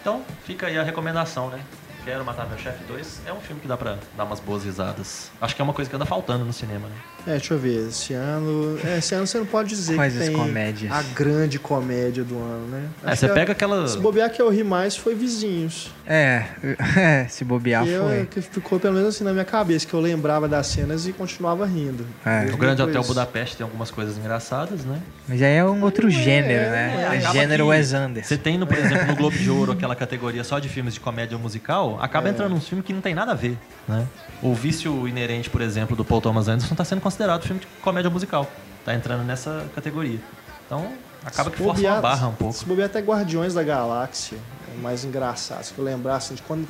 [0.00, 1.60] Então, fica aí a recomendação, né?
[2.08, 5.30] Quero Matar Meu Chefe 2 é um filme que dá pra dar umas boas risadas.
[5.38, 6.94] Acho que é uma coisa que anda faltando no cinema, né?
[7.26, 7.88] É, deixa eu ver.
[7.88, 8.78] Esse ano.
[8.82, 10.90] É, esse ano você não pode dizer Quais que tem comédias?
[10.90, 12.88] a grande comédia do ano, né?
[13.04, 13.86] É, você pega aquela.
[13.86, 15.90] Se bobear que eu ri mais foi Vizinhos.
[16.06, 16.46] É,
[16.96, 18.20] é se bobear que foi.
[18.20, 21.12] Eu, que ficou pelo menos assim na minha cabeça, que eu lembrava das cenas e
[21.12, 22.06] continuava rindo.
[22.24, 22.46] É.
[22.50, 24.98] O Grande Hotel Budapeste tem algumas coisas engraçadas, né?
[25.28, 27.18] Mas aí é um outro é, gênero, né?
[27.18, 28.28] É, gênero Wes Anderson.
[28.28, 31.00] Você tem, no, por exemplo, no Globo de Ouro aquela categoria só de filmes de
[31.00, 32.30] comédia musical, acaba é.
[32.30, 34.06] entrando uns filmes que não tem nada a ver, né?
[34.42, 38.10] O Vício Inerente, por exemplo, do Paul Thomas Anderson está sendo considerado filme de comédia
[38.10, 38.50] musical.
[38.78, 40.20] Está entrando nessa categoria.
[40.64, 40.92] Então,
[41.24, 42.54] acaba se que força uma barra um pouco.
[42.54, 44.38] Se bobear até Guardiões da Galáxia,
[44.72, 45.62] é mais engraçado.
[45.64, 46.66] Se eu lembrar assim, de quando.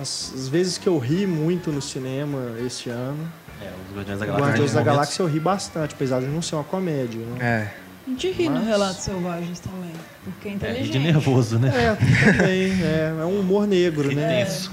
[0.00, 3.30] As, as, vezes que eu ri muito no cinema esse ano.
[3.62, 4.46] É, os Guardiões da Galáxia.
[4.48, 7.20] Guardiões da Galáxia eu ri bastante, apesar de não ser uma comédia.
[7.20, 7.38] Né?
[7.40, 7.83] É.
[8.06, 8.60] A gente ri Mas...
[8.60, 9.92] no Relatos Selvagens também,
[10.22, 10.88] porque é inteligente.
[10.88, 11.68] É, de nervoso, né?
[11.68, 12.82] É, também.
[12.82, 14.44] É, é um humor negro, que né?
[14.44, 14.70] Tenso.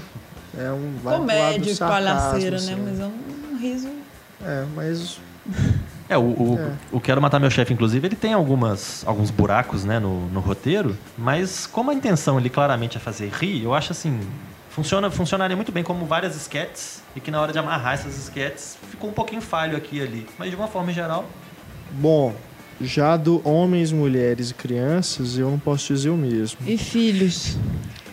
[0.58, 2.56] É um comédia, palhaceira, né?
[2.56, 2.74] assim.
[2.74, 2.82] né?
[2.90, 3.88] Mas é um riso.
[4.44, 5.18] É, mas
[6.08, 6.72] é, o, o, é.
[6.92, 10.96] o Quero Matar Meu Chefe, inclusive, ele tem algumas, alguns buracos né, no, no roteiro,
[11.16, 14.20] mas como a intenção ali claramente é fazer rir, eu acho assim.
[14.70, 18.78] Funciona, funcionaria muito bem como várias sketches e que na hora de amarrar essas sketches
[18.90, 20.26] ficou um pouquinho falho aqui e ali.
[20.38, 21.26] Mas de uma forma geral.
[21.90, 22.34] Bom,
[22.80, 26.58] já do homens, mulheres e crianças, eu não posso dizer o mesmo.
[26.66, 27.56] E filhos.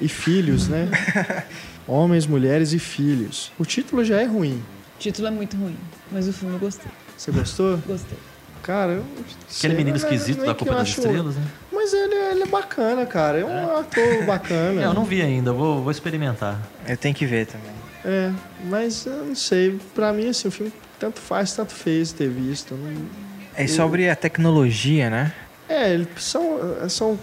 [0.01, 0.89] E filhos, né?
[1.87, 3.51] homens, mulheres e filhos.
[3.57, 4.61] O título já é ruim.
[4.95, 5.77] O título é muito ruim,
[6.11, 6.91] mas o filme eu gostei.
[7.17, 7.77] Você gostou?
[7.87, 8.17] Gostei.
[8.61, 9.05] Cara, eu.
[9.57, 10.99] Aquele menino esquisito da Culpa das acho...
[10.99, 11.43] Estrelas, né?
[11.71, 13.39] Mas ele, ele é bacana, cara.
[13.39, 13.79] É um é.
[13.79, 14.81] ator bacana.
[14.81, 16.61] É, eu não vi ainda, vou, vou experimentar.
[16.87, 17.71] Eu tenho que ver também.
[18.05, 18.31] É,
[18.65, 19.79] mas eu não sei.
[19.95, 22.75] Pra mim, assim, o filme tanto faz, tanto fez ter visto.
[22.75, 23.28] Não...
[23.63, 25.33] É sobre a tecnologia, né?
[25.67, 27.19] É, são, são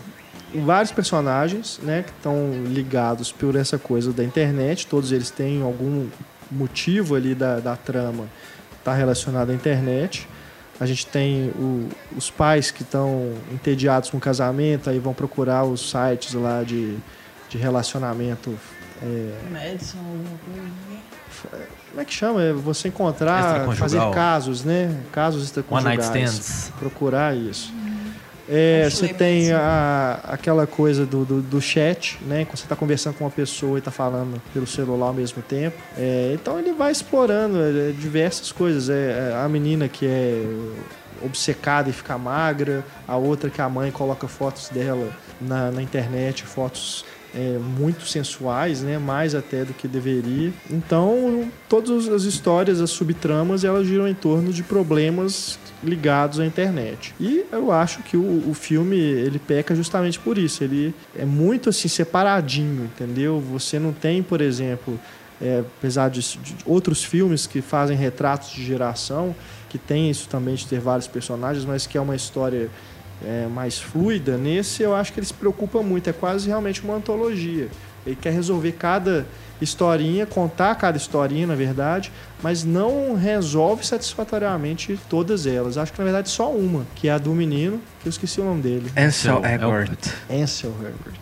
[0.55, 4.87] vários personagens, né, que estão ligados por essa coisa da internet.
[4.87, 6.09] Todos eles têm algum
[6.51, 8.27] motivo ali da, da trama
[8.85, 10.29] tá relacionado à internet.
[10.79, 15.65] A gente tem o, os pais que estão entediados com o casamento, aí vão procurar
[15.65, 16.97] os sites lá de,
[17.49, 18.57] de relacionamento.
[19.03, 21.16] É, Madison, alguma coisa.
[21.91, 22.43] Como é que chama?
[22.43, 24.95] É você encontrar, fazer casos, né?
[25.13, 26.11] Casos One extraconjugais.
[26.11, 26.73] night stands.
[26.79, 27.73] Procurar isso.
[28.49, 32.45] É, Acho você tem a, aquela coisa do, do, do chat, né?
[32.45, 35.77] Quando você está conversando com uma pessoa e está falando pelo celular ao mesmo tempo.
[35.97, 38.89] É, então ele vai explorando é, diversas coisas.
[38.89, 40.45] É, é, a menina que é
[41.25, 46.45] obcecada e fica magra, a outra que a mãe coloca fotos dela na, na internet,
[46.45, 47.05] fotos
[47.37, 48.99] é, muito sensuais, né?
[48.99, 50.51] Mais até do que deveria.
[50.71, 57.15] Então, todas as histórias, as subtramas, elas giram em torno de problemas ligados à internet.
[57.21, 60.65] E eu acho que o, o filme ele peca justamente por isso.
[60.65, 63.39] Ele é muito assim separadinho, entendeu?
[63.53, 64.99] Você não tem, por exemplo,
[65.41, 69.37] é, apesar de, de outros filmes que fazem retratos de geração,
[69.69, 72.71] que tem isso também de ter vários personagens, mas que é uma história
[73.25, 76.95] é, mais fluida, nesse eu acho que ele se preocupa muito, é quase realmente uma
[76.95, 77.69] antologia.
[78.07, 79.27] Ele quer resolver cada
[79.61, 82.13] historinha, contar cada historinha, na verdade,
[82.43, 85.79] mas não resolve satisfatoriamente todas elas.
[85.79, 88.45] Acho que na verdade só uma, que é a do menino, que eu esqueci o
[88.45, 88.93] nome dele.
[88.97, 90.11] Ansel Elgort.
[90.31, 91.19] Ansel Herbert.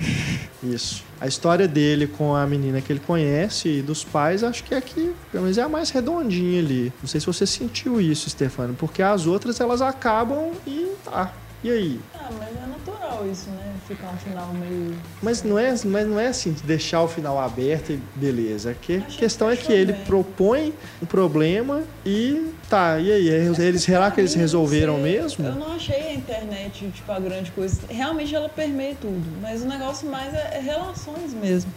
[0.62, 1.04] Isso.
[1.20, 4.80] A história dele com a menina que ele conhece e dos pais, acho que é
[4.80, 6.92] que, pelo menos, é a mais redondinha ali.
[7.00, 11.32] Não sei se você sentiu isso, Stefano, porque as outras elas acabam e tá.
[11.64, 12.00] E aí?
[12.14, 13.72] Ah, mas é natural isso, né?
[13.88, 14.94] Ficar um final meio.
[15.22, 18.72] Mas não é, mas não é assim, de deixar o final aberto e beleza.
[18.72, 22.98] A que- Acho questão é que que ele propõe um problema e tá.
[23.00, 23.28] E aí?
[23.28, 25.46] Eles, será que eles resolveram sei, mesmo?
[25.46, 27.80] Eu não achei a internet, tipo, a grande coisa.
[27.88, 29.24] Realmente ela permeia tudo.
[29.40, 31.72] Mas o negócio mais é, é relações mesmo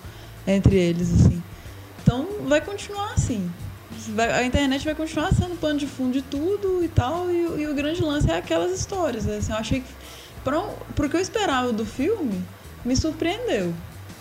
[0.45, 1.41] entre eles, assim.
[2.03, 3.49] Então vai continuar assim.
[4.16, 7.30] Vai- a internet vai continuar sendo pano de fundo de tudo e tal.
[7.32, 9.26] E, o- e o grande lance é aquelas histórias.
[9.26, 9.38] né?
[9.38, 9.88] Assim, eu achei que.
[10.43, 10.64] Pro,
[10.95, 12.41] pro que eu esperava do filme,
[12.86, 13.74] me surpreendeu.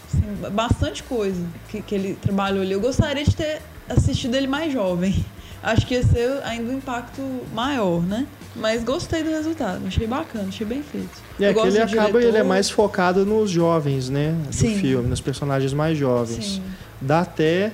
[0.09, 2.73] Assim, bastante coisa que, que ele trabalhou ali.
[2.73, 5.25] Eu gostaria de ter assistido ele mais jovem.
[5.63, 7.21] Acho que ia ser ainda um impacto
[7.53, 8.27] maior, né?
[8.55, 9.85] Mas gostei do resultado.
[9.87, 11.11] Achei bacana, achei bem feito.
[11.39, 12.49] E é Eu que gosto ele acaba, ele é diretor.
[12.49, 14.33] mais focado nos jovens, né?
[14.47, 14.79] Do Sim.
[14.79, 16.45] filme, nos personagens mais jovens.
[16.57, 16.63] Sim.
[17.01, 17.73] Dá até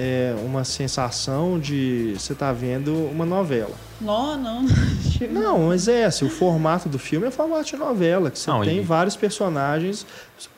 [0.00, 3.74] é, uma sensação de você tá vendo uma novela.
[4.00, 4.64] Não, não.
[5.32, 8.62] Não, mas é assim, o formato do filme é formato de novela, que você Não,
[8.62, 10.06] tem e- vários personagens.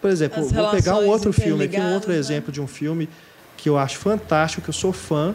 [0.02, 2.18] Por exemplo, As vou pegar um outro filme aqui, um outro né?
[2.18, 3.08] exemplo de um filme
[3.56, 5.34] que eu acho fantástico, que eu sou fã,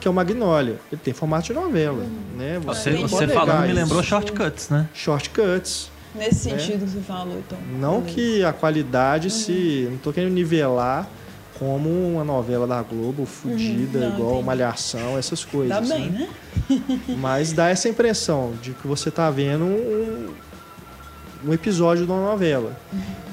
[0.00, 0.80] que é o Magnolia.
[0.90, 2.04] Ele tem formato de novela,
[2.36, 2.58] né?
[2.64, 3.80] Você, Não você pode falando negar me isso.
[3.80, 4.88] lembrou Shortcuts, né?
[4.92, 5.90] Shortcuts.
[6.16, 6.58] Nesse né?
[6.58, 7.58] sentido que você falou, então.
[7.78, 9.30] Não que a qualidade Uhum.
[9.30, 9.88] se.
[9.92, 11.08] Não tô querendo nivelar
[11.58, 14.08] como uma novela da Globo, fudida, Uhum.
[14.14, 14.44] Igual entendi.
[14.46, 15.88] Malhação, essas coisas.
[15.88, 16.28] Dá bem, né?
[16.68, 16.80] né?
[17.18, 20.34] Mas dá essa impressão de que você tá vendo um,
[21.46, 22.76] um episódio de uma novela.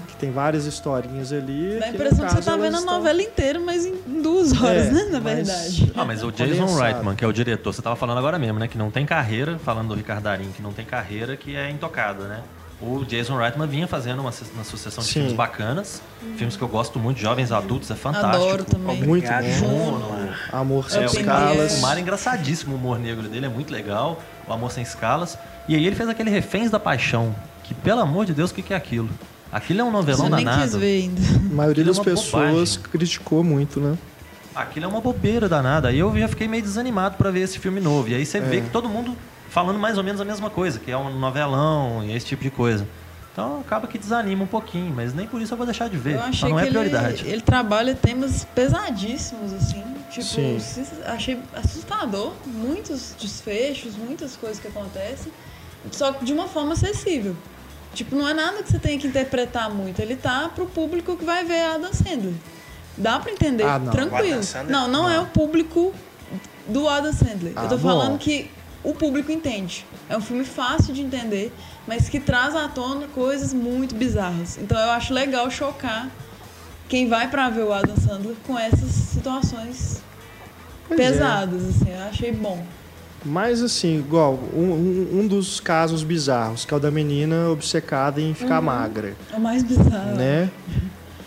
[0.08, 1.78] Que tem várias historinhas ali.
[1.80, 4.54] Dá a impressão que você caso, tá vendo a estão- novela inteira, mas em duas
[4.62, 5.04] horas, É, né?
[5.12, 5.92] Na mas- verdade.
[5.96, 6.82] Ah, mas o Jason Condensado.
[6.84, 8.68] Reitman, que é o diretor, você tava falando agora mesmo, né?
[8.68, 12.28] Que não tem carreira, falando do Ricardo Darim, que não tem carreira, que é intocada,
[12.28, 12.42] né?
[12.82, 15.14] O Jason Reitman vinha fazendo uma, uma sucessão de Sim.
[15.14, 16.02] filmes bacanas,
[16.36, 18.36] filmes que eu gosto muito, jovens adultos, é fantástico.
[18.44, 19.02] Adoro também.
[19.02, 19.50] Muito bom.
[19.52, 21.78] Juno, Amor sem É, escalas.
[21.78, 25.38] O mar é engraçadíssimo, o humor negro dele é muito legal, o Amor Sem Escalas.
[25.70, 28.62] E aí ele fez aquele Reféns da Paixão, que pelo amor de Deus, o que,
[28.62, 29.10] que é aquilo?
[29.52, 30.80] Aquilo é um novelão eu nem quis danado.
[30.80, 31.22] ver ainda.
[31.22, 32.80] A maioria Aquilo é das uma pessoas bobagem.
[32.92, 33.98] criticou muito, né?
[34.54, 35.88] Aquilo é uma bobeira danada.
[35.88, 38.10] Aí eu já fiquei meio desanimado pra ver esse filme novo.
[38.10, 38.42] E aí você É.
[38.42, 39.16] vê que todo mundo
[39.56, 42.52] falando mais ou menos a mesma coisa, que é um novelão e esse tipo de
[42.52, 42.86] coisa.
[43.32, 46.16] Então acaba que desanima um pouquinho, mas nem por isso eu vou deixar de ver.
[46.16, 47.22] Eu achei não que é prioridade.
[47.24, 49.82] ele, ele trabalha temas pesadíssimos, assim.
[50.12, 50.60] Tipo, Sim.
[50.60, 52.34] se- achei assustador.
[52.46, 55.32] Muitos desfechos, muitas coisas que acontecem.
[55.92, 57.36] Só que de uma forma acessível.
[57.94, 60.02] Tipo, não é nada que você tenha que interpretar muito.
[60.02, 62.34] Ele tá pro público que vai ver a Adam Sandler.
[62.98, 63.92] Dá pra entender, Ah, não.
[63.92, 64.44] Tranquilo.
[64.44, 64.72] Sandler?
[64.72, 65.94] Não, não, é o público
[66.68, 67.54] do Adam Sandler.
[67.56, 67.90] Ah, Eu tô bom.
[67.90, 68.50] falando que
[68.86, 69.86] o público entende.
[70.10, 71.52] É um filme fácil de entender,
[71.88, 74.58] mas que traz à tona coisas muito bizarras.
[74.62, 76.10] Então eu acho legal chocar
[76.88, 80.02] quem vai pra ver o Adam Sandler com essas situações
[80.88, 81.04] Pois é.
[81.04, 81.92] pesadas, assim.
[81.92, 82.64] Eu achei bom.
[83.28, 88.22] Mas assim, igual, um, um- um dos casos bizarros, que é o da menina obcecada
[88.22, 88.66] em ficar Uhum.
[88.66, 90.16] magra, É o mais bizarro.
[90.16, 90.52] né?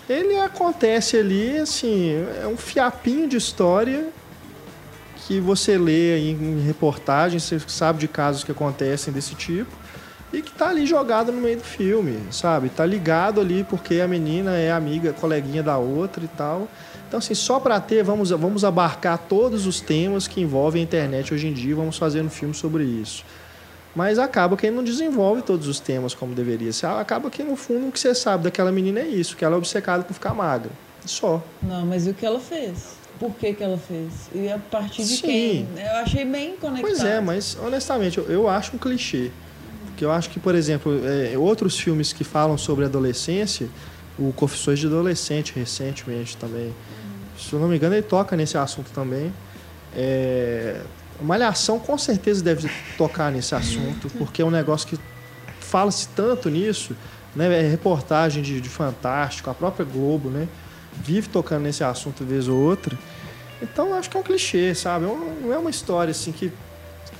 [0.09, 4.07] Ele acontece ali, assim, é um fiapinho de história
[5.29, 9.71] que você lê em, reportagens, você sabe de casos que acontecem desse tipo,
[10.33, 12.71] e que tá ali jogado no meio do filme, sabe?
[12.71, 16.67] Tá ligado ali porque a menina é amiga, coleguinha da outra e tal.
[17.07, 21.35] Então, assim, só para ter, vamos, vamos abarcar todos os temas que envolvem a internet
[21.35, 23.23] hoje em dia, vamos fazer um filme sobre isso.
[23.95, 26.71] Mas acaba que ele não desenvolve todos os temas como deveria.
[26.99, 29.59] Acaba que, no fundo, o que você sabe daquela menina é isso, que ela é
[29.59, 30.71] obcecada por ficar magra.
[31.05, 31.43] Só.
[31.63, 32.98] Não, mas o que ela fez?
[33.19, 34.13] Por que, que ela fez?
[34.35, 35.23] E a partir de Sim.
[35.23, 35.69] quem?
[35.77, 36.81] Eu achei bem conectado.
[36.81, 39.31] Pois é, mas honestamente, eu, eu acho um clichê.
[39.97, 43.69] Que eu acho que, por exemplo, é, outros filmes que falam sobre adolescência,
[44.17, 46.73] o Confissões de Adolescente, recentemente também,
[47.37, 49.33] se eu não me engano, ele toca nesse assunto também.
[49.97, 50.81] É,
[51.21, 54.99] Malhação com certeza deve tocar nesse assunto, porque é um negócio que
[55.59, 56.95] fala-se tanto nisso,
[57.35, 57.65] né?
[57.65, 60.47] É reportagem de, de Fantástico, a própria Globo, né?
[61.03, 62.97] Vive tocando nesse assunto vez ou outra.
[63.63, 65.05] Então acho que é um clichê, sabe?
[65.05, 66.53] É não é uma história assim que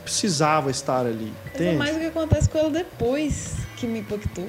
[0.03, 1.33] precisava estar ali.
[1.53, 4.49] Mas é mais o que acontece com ela depois que me impactou.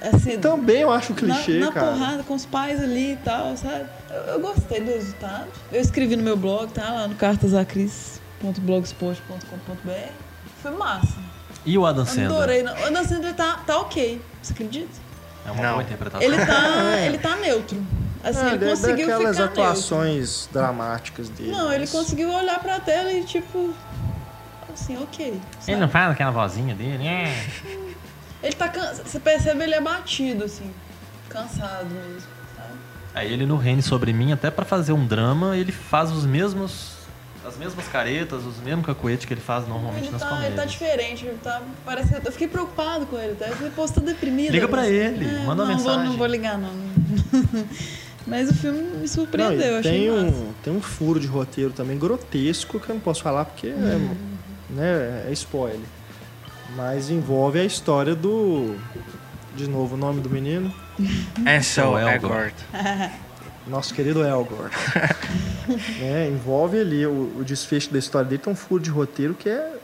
[0.00, 1.92] Assim, Também eu acho clichê, na, na cara.
[1.92, 3.84] porrada com os pais ali e tal, sabe?
[4.08, 5.48] Eu, eu, gostei do resultado.
[5.70, 6.90] Eu escrevi no meu blog, tá?
[6.90, 10.12] Lá no cartasacris.blogspot.com.br.
[10.62, 11.18] Foi massa.
[11.66, 12.30] E o Adam Sandler?
[12.30, 12.62] Adorei.
[12.62, 14.22] O Adam Sandler tá, tá ok.
[14.40, 14.88] Você acredita?
[15.44, 15.70] É uma Não.
[15.72, 16.22] boa interpretação.
[16.22, 17.76] Ele tá, ele tá neutro.
[18.22, 20.52] Assim, é, ele conseguiu daquelas ficar atuações neutro.
[20.52, 21.50] dramáticas dele.
[21.52, 21.74] Não, mas...
[21.74, 23.74] ele conseguiu olhar pra tela e tipo
[24.72, 25.40] assim, ok.
[25.58, 25.72] Sabe?
[25.72, 27.46] Ele não faz aquela vozinha dele, é.
[28.42, 29.06] Ele tá cansado.
[29.06, 30.72] Você percebe ele abatido, assim.
[31.28, 32.72] Cansado mesmo, sabe?
[33.14, 36.98] Aí ele no Reine sobre mim, até para fazer um drama, ele faz os mesmos.
[37.44, 40.52] As mesmas caretas, os mesmos cacuetes que ele faz normalmente ele nas tá, comédias.
[40.52, 41.60] Ele tá diferente, ele tá.
[41.84, 43.46] Parece eu fiquei preocupado com ele, tá?
[43.46, 44.52] Ele postou deprimido.
[44.52, 46.00] Liga pra ele, é, manda uma mensagem.
[46.00, 46.70] Vou, não vou ligar, não.
[48.26, 52.78] Mas o filme me surpreendeu, não, tem um, Tem um furo de roteiro também grotesco
[52.78, 53.88] que eu não posso falar porque hum.
[53.88, 54.16] é, uhum.
[54.70, 55.80] né, é spoiler.
[56.76, 58.76] Mas envolve a história do.
[59.56, 60.72] De novo, o nome do menino?
[61.46, 62.54] Ansel Elgort.
[63.66, 64.72] Nosso querido Elgort.
[66.00, 69.48] é, envolve ali o, o, desfecho da história dele, tem um furo de roteiro que
[69.48, 69.76] é,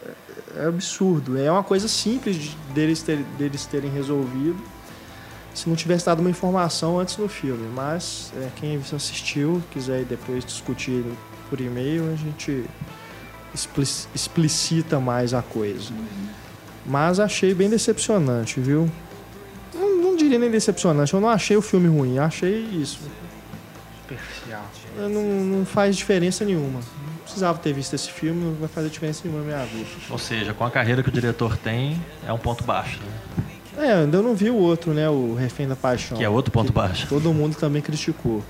[0.57, 1.39] é absurdo.
[1.39, 4.57] É uma coisa simples de, deles, ter, deles terem resolvido
[5.57, 7.67] se não tivesse dado uma informação antes no filme.
[7.75, 11.03] Mas é, quem assistiu, quiser depois discutir
[11.49, 12.65] por e-mail, a gente
[14.15, 15.95] explicita mais a coisa.
[16.85, 18.91] Mas achei bem decepcionante, viu?
[19.75, 23.01] Não, não, diria nem decepcionante, eu não achei o filme ruim, achei isso.
[24.03, 24.65] Superficial.
[24.99, 26.81] Não, não faz diferença nenhuma.
[26.81, 29.89] Não precisava ter visto esse filme, não vai fazer diferença nenhuma na minha vida.
[30.11, 33.01] Ou seja, com a carreira que o diretor tem, é um ponto baixo.
[33.01, 33.46] Né?
[33.77, 35.09] É, ainda não vi o outro, né?
[35.09, 36.17] O Refém da Paixão.
[36.17, 37.07] Que é outro ponto baixo.
[37.09, 38.43] Todo mundo também criticou.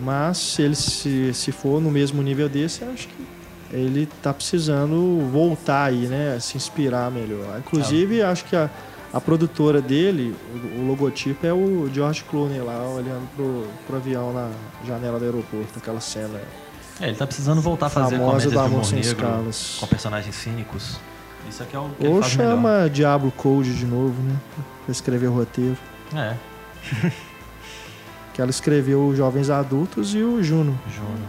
[0.00, 3.26] Mas se ele se, se for no mesmo nível desse, acho que
[3.72, 6.38] ele tá precisando voltar aí, né?
[6.40, 7.58] Se inspirar melhor.
[7.58, 8.30] Inclusive, ah.
[8.30, 8.70] acho que a,
[9.12, 14.32] a produtora dele, o, o, logotipo é o George Clooney lá, olhando pro, pro avião
[14.32, 14.50] na
[14.86, 16.40] janela do aeroporto, aquela cena.
[17.00, 19.76] É, ele tá precisando voltar a fazer comédias de humor negro escalas.
[19.80, 20.98] com personagens cínicos.
[21.48, 22.90] Isso aqui é o que Ou chama melhor.
[22.90, 24.36] Diablo Code de novo, né?
[24.84, 25.76] Pra escrever o roteiro.
[26.14, 26.34] É.
[28.34, 30.78] que ela escreveu Jovens Adultos e o Juno.
[30.94, 31.28] Juno.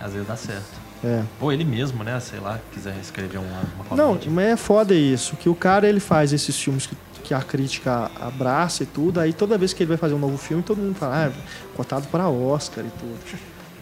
[0.00, 0.88] Às vezes dá certo.
[1.02, 1.22] É.
[1.40, 2.18] Ou ele mesmo, né?
[2.20, 5.36] Sei lá, quiser escrever uma, uma Não, mas é foda isso.
[5.36, 9.20] Que o cara ele faz esses filmes que, que a crítica abraça e tudo.
[9.20, 11.32] Aí toda vez que ele vai fazer um novo filme, todo mundo fala, ah,
[11.76, 13.18] cotado para Oscar e tudo.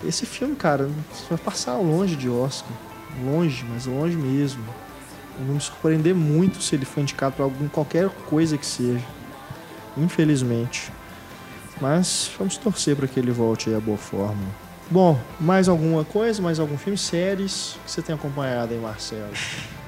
[0.05, 0.89] Esse filme, cara,
[1.29, 2.73] vai passar longe de Oscar.
[3.25, 4.63] Longe, mas longe mesmo.
[5.39, 9.05] Eu vou me surpreender muito se ele for indicado para algum qualquer coisa que seja.
[9.97, 10.93] Infelizmente.
[11.81, 14.43] Mas vamos torcer para que ele volte aí à boa forma.
[14.91, 16.41] Bom, mais alguma coisa?
[16.41, 16.97] Mais algum filme?
[16.97, 19.33] Séries que você tem acompanhado aí, Marcelo?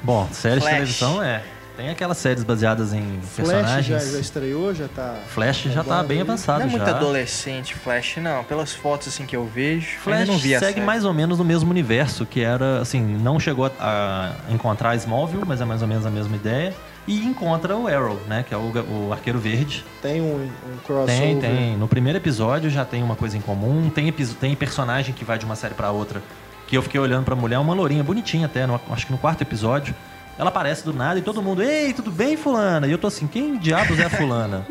[0.02, 1.42] Bom, séries de televisão é.
[1.78, 3.86] Tem aquelas séries baseadas em Flash personagens.
[3.86, 5.14] Já, já estreou, já tá.
[5.28, 6.58] Flash já tá bem avançado.
[6.58, 6.96] Não é muito já.
[6.96, 8.42] adolescente Flash, não.
[8.42, 11.70] Pelas fotos assim que eu vejo, Flash não vi segue mais ou menos no mesmo
[11.70, 16.10] universo, que era assim, não chegou a encontrar Smallville, mas é mais ou menos a
[16.10, 16.74] mesma ideia
[17.06, 18.44] e encontra o Arrow, né?
[18.46, 18.72] Que é o,
[19.06, 19.84] o Arqueiro Verde.
[20.02, 21.16] Tem um, um crossover?
[21.16, 21.76] Tem, tem.
[21.76, 23.88] No primeiro episódio já tem uma coisa em comum.
[23.88, 26.20] Tem, tem personagem que vai de uma série para outra.
[26.66, 29.42] Que eu fiquei olhando pra mulher, uma lourinha bonitinha até, no, acho que no quarto
[29.42, 29.94] episódio.
[30.38, 32.86] Ela aparece do nada e todo mundo, ei, tudo bem, fulana?
[32.86, 34.64] E eu tô assim, quem diabos é a fulana?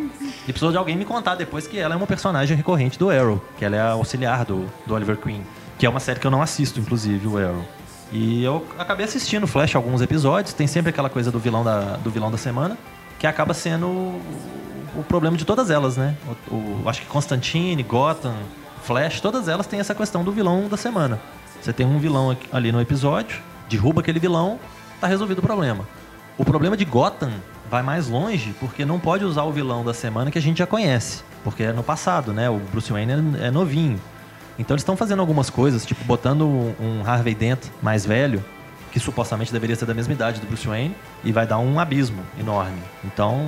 [0.47, 3.43] e precisou de alguém me contar depois que ela é uma personagem recorrente do Arrow,
[3.57, 5.43] que ela é a auxiliar do, do Oliver Queen.
[5.77, 7.65] Que é uma série que eu não assisto, inclusive, o Arrow.
[8.13, 12.09] E eu acabei assistindo Flash alguns episódios, tem sempre aquela coisa do vilão da, do
[12.09, 12.77] vilão da semana,
[13.19, 14.21] que acaba sendo o,
[14.95, 16.15] o problema de todas elas, né?
[16.49, 18.35] O, o, acho que Constantine, Gotham,
[18.83, 21.19] Flash, todas elas têm essa questão do vilão da semana.
[21.61, 24.57] Você tem um vilão ali no episódio, derruba aquele vilão,
[24.99, 25.87] tá resolvido o problema.
[26.37, 27.31] O problema de Gotham
[27.69, 30.67] vai mais longe porque não pode usar o vilão da semana que a gente já
[30.67, 31.23] conhece.
[31.43, 32.49] Porque é no passado, né?
[32.49, 33.99] O Bruce Wayne é, é novinho.
[34.59, 36.41] Então eles estão fazendo algumas coisas, tipo botando
[36.79, 38.43] um Harvey Dent mais velho,
[38.91, 42.23] que supostamente deveria ser da mesma idade do Bruce Wayne, e vai dar um abismo
[42.39, 42.81] enorme.
[43.03, 43.39] Então,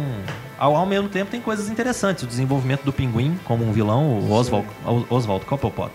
[0.58, 2.24] ao, ao mesmo tempo, tem coisas interessantes.
[2.24, 4.68] O desenvolvimento do Pinguim como um vilão, o Oswald,
[5.10, 5.92] Oswald Cobblepot.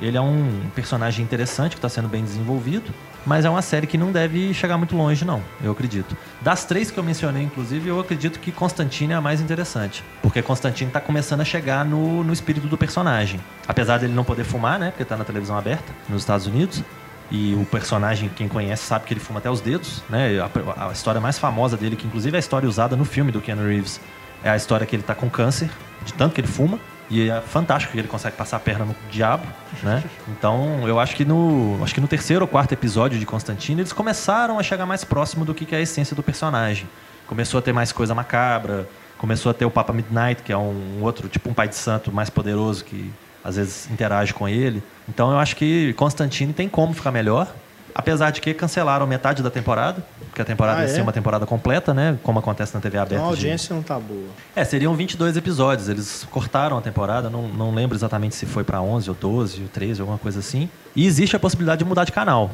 [0.00, 2.92] Ele é um personagem interessante que está sendo bem desenvolvido.
[3.26, 6.16] Mas é uma série que não deve chegar muito longe, não, eu acredito.
[6.40, 10.02] Das três que eu mencionei, inclusive, eu acredito que Constantine é a mais interessante.
[10.22, 13.40] Porque Constantine está começando a chegar no, no espírito do personagem.
[13.66, 14.90] Apesar dele não poder fumar, né?
[14.90, 16.82] Porque está na televisão aberta nos Estados Unidos.
[17.30, 20.38] E o personagem, quem conhece, sabe que ele fuma até os dedos, né?
[20.40, 23.40] A, a história mais famosa dele, que inclusive é a história usada no filme do
[23.40, 24.00] Keanu Reeves,
[24.42, 25.68] é a história que ele está com câncer,
[26.04, 26.78] de tanto que ele fuma.
[27.10, 29.46] E é fantástico que ele consegue passar a perna no diabo,
[29.82, 30.02] né?
[30.28, 33.92] Então, eu acho que no, acho que no terceiro ou quarto episódio de Constantino, eles
[33.92, 36.88] começaram a chegar mais próximo do que é a essência do personagem.
[37.26, 41.02] Começou a ter mais coisa macabra, começou a ter o Papa Midnight, que é um
[41.02, 43.10] outro, tipo um pai de santo mais poderoso que
[43.42, 44.82] às vezes interage com ele.
[45.08, 47.52] Então, eu acho que Constantine tem como ficar melhor.
[47.98, 50.94] Apesar de que cancelaram metade da temporada, porque a temporada ah, ia é?
[50.94, 52.16] ser uma temporada completa, né?
[52.22, 53.16] Como acontece na TV aberta.
[53.16, 53.74] Então a audiência de...
[53.74, 54.28] não tá boa.
[54.54, 55.88] É, seriam 22 episódios.
[55.88, 59.68] Eles cortaram a temporada, não, não lembro exatamente se foi para 11 ou 12 ou
[59.68, 60.70] 13, alguma coisa assim.
[60.94, 62.52] E existe a possibilidade de mudar de canal.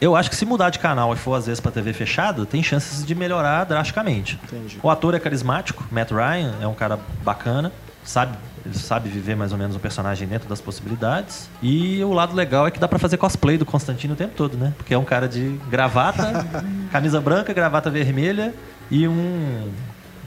[0.00, 2.60] Eu acho que se mudar de canal e for às vezes para TV fechada, tem
[2.60, 4.36] chances de melhorar drasticamente.
[4.42, 4.80] Entendi.
[4.82, 7.70] O ator é carismático, Matt Ryan é um cara bacana,
[8.04, 11.48] sabe ele sabe viver mais ou menos o personagem dentro das possibilidades.
[11.60, 14.56] E o lado legal é que dá para fazer cosplay do Constantino o tempo todo,
[14.56, 14.72] né?
[14.76, 16.46] Porque é um cara de gravata,
[16.92, 18.54] camisa branca, gravata vermelha
[18.90, 19.68] e um.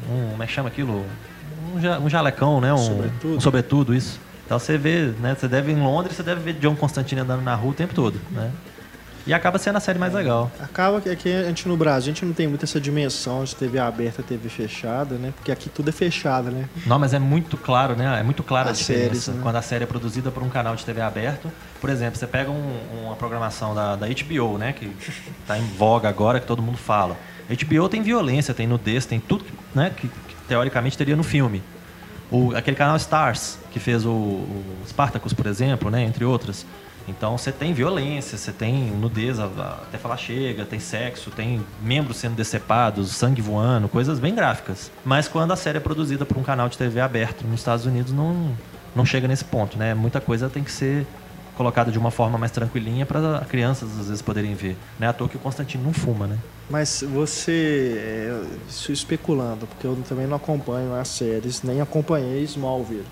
[0.10, 1.06] um como é que chama aquilo?
[1.74, 2.74] Um, um jalecão, né?
[2.74, 3.38] Um sobretudo.
[3.38, 4.20] um sobretudo, isso.
[4.46, 5.36] Então você vê, né?
[5.38, 8.20] Você deve em Londres, você deve ver John Constantino andando na rua o tempo todo,
[8.32, 8.52] né?
[9.28, 10.52] E acaba sendo a série mais legal.
[10.60, 13.56] Acaba que aqui a gente no Brasil, a gente não tem muito essa dimensão de
[13.56, 15.34] TV aberta, TV fechada, né?
[15.36, 16.70] Porque aqui tudo é fechado, né?
[16.86, 18.20] Não, mas é muito claro, né?
[18.20, 19.40] É muito clara a diferença séries, né?
[19.42, 21.52] quando a série é produzida por um canal de TV aberto.
[21.82, 24.74] Por exemplo, você pega um, uma programação da, da HBO, né?
[24.74, 24.96] Que
[25.42, 27.18] está em voga agora, que todo mundo fala.
[27.50, 29.92] HBO tem violência, tem nudez, tem tudo né?
[29.96, 31.64] que, que teoricamente teria no filme.
[32.30, 36.04] O, aquele canal Stars, que fez o, o Spartacus, por exemplo, né?
[36.04, 36.64] Entre outras
[37.08, 42.36] então você tem violência, você tem nudez até falar chega, tem sexo, tem membros sendo
[42.36, 44.92] decepados, sangue voando, coisas bem gráficas.
[45.04, 48.12] Mas quando a série é produzida por um canal de TV aberto nos Estados Unidos,
[48.12, 48.56] não,
[48.96, 49.94] não chega nesse ponto, né?
[49.94, 51.06] Muita coisa tem que ser
[51.56, 54.76] colocada de uma forma mais tranquilinha para crianças às vezes poderem ver.
[55.00, 56.38] Não é à toa que o Constantino não fuma, né?
[56.70, 63.06] Mas você, é, isso especulando, porque eu também não acompanho as séries, nem acompanhei Smallville.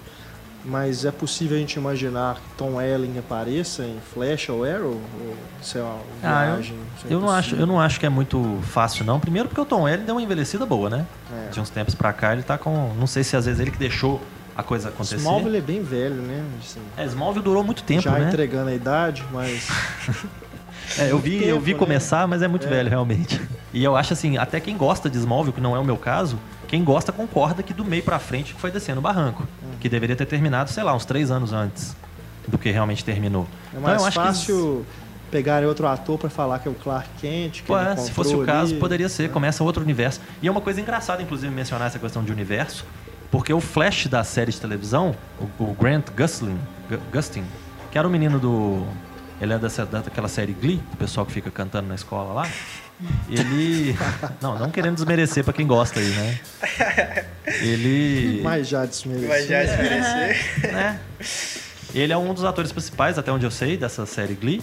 [0.66, 5.02] Mas é possível a gente imaginar que Tom Welling apareça em Flash ou Arrow?
[5.22, 6.78] Ou isso é uma viagem?
[6.80, 9.20] Ah, eu, eu não acho, eu não acho que é muito fácil, não.
[9.20, 11.06] Primeiro porque o Tom Welling deu uma envelhecida boa, né?
[11.32, 11.50] É.
[11.50, 12.94] De uns tempos pra cá ele tá com.
[12.98, 14.22] Não sei se às vezes ele que deixou
[14.56, 15.16] a coisa acontecer.
[15.18, 16.44] Smallville é bem velho, né?
[16.62, 18.28] Assim, é, Smallville durou muito tempo, já né?
[18.28, 19.68] entregando a idade, mas.
[20.98, 21.80] é, eu vi, tempo, eu vi né?
[21.80, 22.70] começar, mas é muito é.
[22.70, 23.42] velho, realmente.
[23.74, 26.38] E eu acho assim, até quem gosta de Smallville, que não é o meu caso,
[26.74, 29.44] quem gosta concorda que do meio para frente foi descendo o barranco.
[29.62, 29.78] Uhum.
[29.80, 31.96] Que deveria ter terminado, sei lá, uns três anos antes
[32.48, 33.46] do que realmente terminou.
[33.72, 34.86] É mais então, eu fácil
[35.24, 35.30] que...
[35.30, 37.62] pegar outro ator para falar que é o Clark Kent.
[37.62, 39.26] Que Pô, é, se fosse o caso, ali, poderia ser.
[39.26, 39.28] É.
[39.28, 40.20] Começa outro universo.
[40.42, 42.84] E é uma coisa engraçada, inclusive, mencionar essa questão de universo,
[43.30, 46.58] porque o Flash da série de televisão, o, o Grant Gustin,
[47.14, 47.44] Gustin,
[47.92, 48.84] que era o menino do.
[49.40, 52.50] Ele é dessa, daquela série Glee, o pessoal que fica cantando na escola lá.
[53.30, 53.96] Ele.
[54.42, 56.40] Não, não querendo desmerecer para quem gosta aí, né?
[57.62, 58.42] Ele.
[58.44, 59.30] Mas já desmerecer.
[59.30, 60.74] Mas já desmerecer.
[60.74, 61.00] Né?
[61.94, 64.62] Ele é um dos atores principais, até onde eu sei, dessa série Glee.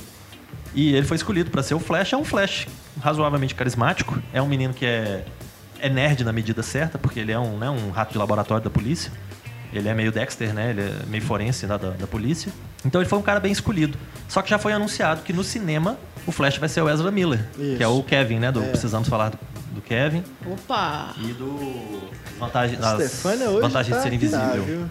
[0.75, 2.13] E ele foi escolhido para ser o Flash.
[2.13, 2.67] É um Flash
[3.01, 4.21] razoavelmente carismático.
[4.33, 5.25] É um menino que é,
[5.79, 8.71] é nerd na medida certa, porque ele é um, né, um rato de laboratório da
[8.71, 9.13] polícia.
[9.73, 10.71] Ele é meio Dexter, né?
[10.71, 12.53] Ele é meio forense da, da polícia.
[12.85, 13.99] Então ele foi um cara bem escolhido.
[14.29, 17.49] Só que já foi anunciado que no cinema o Flash vai ser o Ezra Miller,
[17.59, 17.77] Isso.
[17.77, 18.53] que é o Kevin, né?
[18.53, 18.69] Do, é.
[18.69, 19.39] Precisamos falar do,
[19.75, 20.23] do, Kevin.
[20.47, 21.15] Opa!
[21.19, 22.01] E do
[22.39, 24.89] vantagem, das vantagens tá de ser invisível.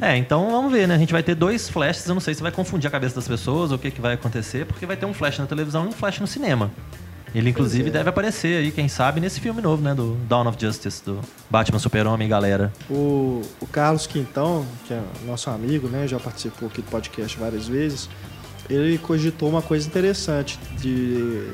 [0.00, 0.94] é, então vamos ver, né?
[0.94, 3.26] A gente vai ter dois flashes, eu não sei se vai confundir a cabeça das
[3.26, 5.88] pessoas ou o que, que vai acontecer, porque vai ter um flash na televisão e
[5.88, 6.70] um flash no cinema.
[7.34, 7.92] Ele, inclusive, é.
[7.92, 9.94] deve aparecer aí, quem sabe, nesse filme novo, né?
[9.94, 11.20] Do Dawn of Justice, do
[11.50, 12.72] Batman Super-Homem galera.
[12.88, 16.06] O, o Carlos Quintão, que é nosso amigo, né?
[16.06, 18.08] Já participou aqui do podcast várias vezes
[18.68, 21.46] ele cogitou uma coisa interessante de,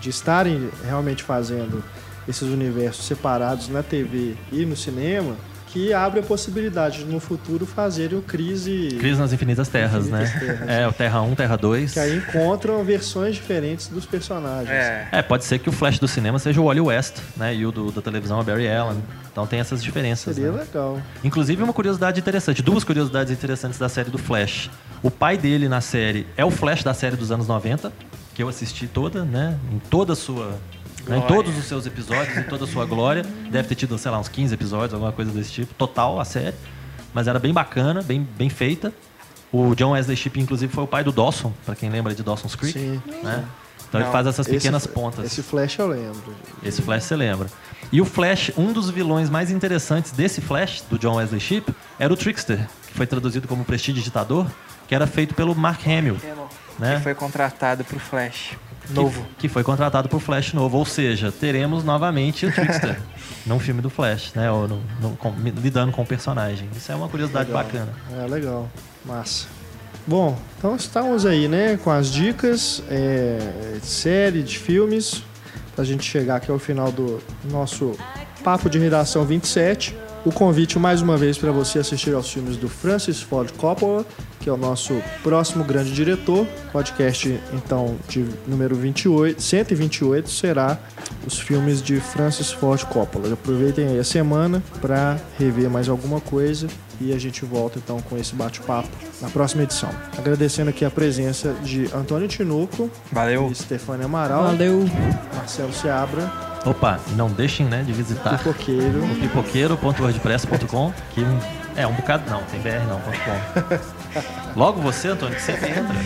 [0.00, 1.82] de estarem realmente fazendo
[2.26, 5.34] esses universos separados na TV e no cinema,
[5.68, 8.96] que abre a possibilidade de no futuro fazerem o Crise.
[8.98, 10.40] Crise nas Infinitas Terras, Infinitas né?
[10.40, 10.68] Terras.
[10.68, 11.92] É, o Terra 1, Terra 2.
[11.92, 14.70] Que aí encontram versões diferentes dos personagens.
[14.70, 15.08] É.
[15.12, 17.54] É, pode ser que o Flash do cinema seja o Wally West, né?
[17.54, 19.02] E o do, da televisão é o Barry Allen.
[19.30, 20.34] Então tem essas diferenças.
[20.34, 20.60] Seria né?
[20.60, 21.00] legal.
[21.22, 24.70] Inclusive, uma curiosidade interessante, duas curiosidades interessantes da série do Flash.
[25.02, 27.92] O pai dele na série é o Flash da série dos anos 90,
[28.34, 29.58] que eu assisti toda, né?
[29.70, 30.58] Em toda a sua.
[31.08, 33.22] Né, em todos os seus episódios, em toda a sua glória.
[33.50, 35.74] Deve ter tido, sei lá, uns 15 episódios, alguma coisa desse tipo.
[35.74, 36.56] Total, a série.
[37.12, 38.92] Mas era bem bacana, bem, bem feita.
[39.50, 42.54] O John Wesley Shipp, inclusive, foi o pai do Dawson, pra quem lembra de Dawson's
[42.54, 42.78] Creek.
[42.78, 43.02] Sim.
[43.22, 43.44] Né?
[43.88, 45.24] Então ele Não, faz essas pequenas esse, pontas.
[45.24, 46.34] Esse Flash eu lembro.
[46.62, 47.48] Esse Flash você lembra.
[47.90, 52.12] E o Flash, um dos vilões mais interessantes desse Flash, do John Wesley Shipp, era
[52.12, 54.46] o Trickster, que foi traduzido como Prestidigitador,
[54.86, 56.18] que era feito pelo Mark Hamill,
[56.78, 56.96] né?
[56.96, 58.58] Que foi contratado pro Flash.
[58.88, 59.26] Que- Novo.
[59.38, 60.78] Que, foi contratado por Flash novo.
[60.78, 62.98] Ou seja, teremos novamente o Trickster
[63.46, 64.50] num filme do Flash, né?
[64.50, 66.68] Ou no- no- com- lidando com o personagem.
[66.76, 67.64] Isso é uma curiosidade Legal.
[67.64, 67.92] bacana.
[68.22, 68.68] É legal.
[69.04, 69.46] Massa.
[70.06, 75.22] Bom, então estamos aí, né, com as dicas é, de série, de filmes,
[75.76, 77.20] pra gente chegar aqui ao final do
[77.50, 77.94] nosso
[78.42, 79.94] Papo de Redação 27.
[80.24, 84.04] O convite mais uma vez para você assistir aos filmes do Francis Ford Coppola,
[84.48, 86.46] que é o nosso próximo grande diretor.
[86.72, 90.78] Podcast, então, de número 28, 128 será
[91.26, 93.30] os filmes de Francis Ford Coppola.
[93.34, 96.66] Aproveitem aí a semana para rever mais alguma coisa
[96.98, 98.88] e a gente volta então com esse bate-papo
[99.20, 99.90] na próxima edição.
[100.16, 103.50] Agradecendo aqui a presença de Antônio Tinoco Valeu.
[103.52, 104.86] e Stefania Amaral, Valeu.
[105.36, 109.04] Marcelo Seabra, Opa, não deixem né, de visitar Pipoqueiro.
[109.04, 111.24] o pipoqueiro.wordpress.com, que
[111.76, 113.88] é um bocado não, tem br não, ponto .com.
[114.56, 115.96] Logo você, Antônio, que sempre entra.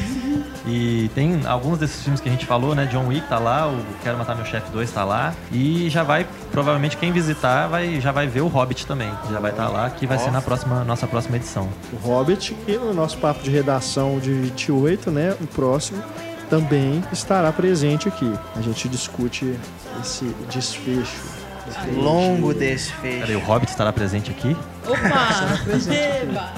[0.67, 2.87] E tem alguns desses filmes que a gente falou, né?
[2.87, 5.35] John Wick tá lá, o Quero Matar Meu Chefe 2 tá lá.
[5.51, 9.11] E já vai, provavelmente quem visitar vai, já vai ver o Hobbit também.
[9.31, 11.69] Já vai estar lá, que vai ser na próxima, nossa próxima edição.
[11.93, 16.03] o Hobbit, que no nosso papo de redação de 28, né, o próximo,
[16.49, 18.33] também estará presente aqui.
[18.55, 19.59] A gente discute
[20.01, 21.43] esse desfecho.
[21.97, 23.39] Longo Peraí, desfecho.
[23.39, 24.57] o Hobbit estará presente aqui?
[24.87, 25.93] Opa!
[25.93, 26.53] Eba!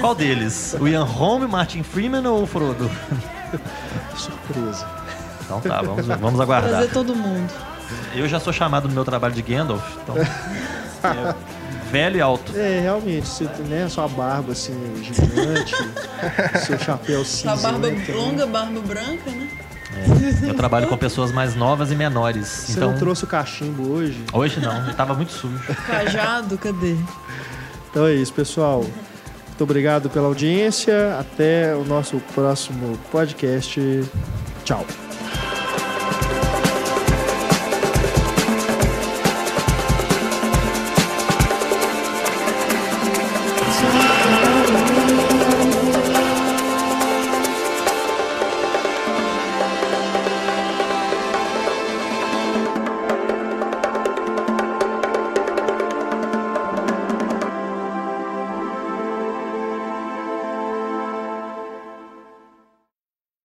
[0.00, 0.76] Qual deles?
[0.80, 2.90] O Ian Holm, Martin Freeman ou o Frodo?
[4.16, 4.86] Surpresa.
[5.44, 6.70] Então tá, vamos, vamos aguardar.
[6.70, 7.52] Trazer todo mundo.
[8.14, 10.16] Eu já sou chamado no meu trabalho de Gandalf, então.
[10.18, 11.34] é
[11.90, 12.52] velho e alto.
[12.56, 15.74] É, realmente, você né, sua barba assim, gigante,
[16.64, 17.70] seu chapéu Sua cinza.
[17.70, 19.48] barba né, longa, barba branca, né?
[20.46, 22.46] Eu trabalho com pessoas mais novas e menores.
[22.46, 24.22] Você então, não trouxe o cachimbo hoje?
[24.32, 25.58] hoje não, ele tava muito sujo.
[25.86, 26.94] Cajado, cadê?
[27.90, 28.84] Então é isso, pessoal.
[29.58, 31.18] Muito obrigado pela audiência.
[31.18, 33.80] Até o nosso próximo podcast.
[34.64, 34.86] Tchau.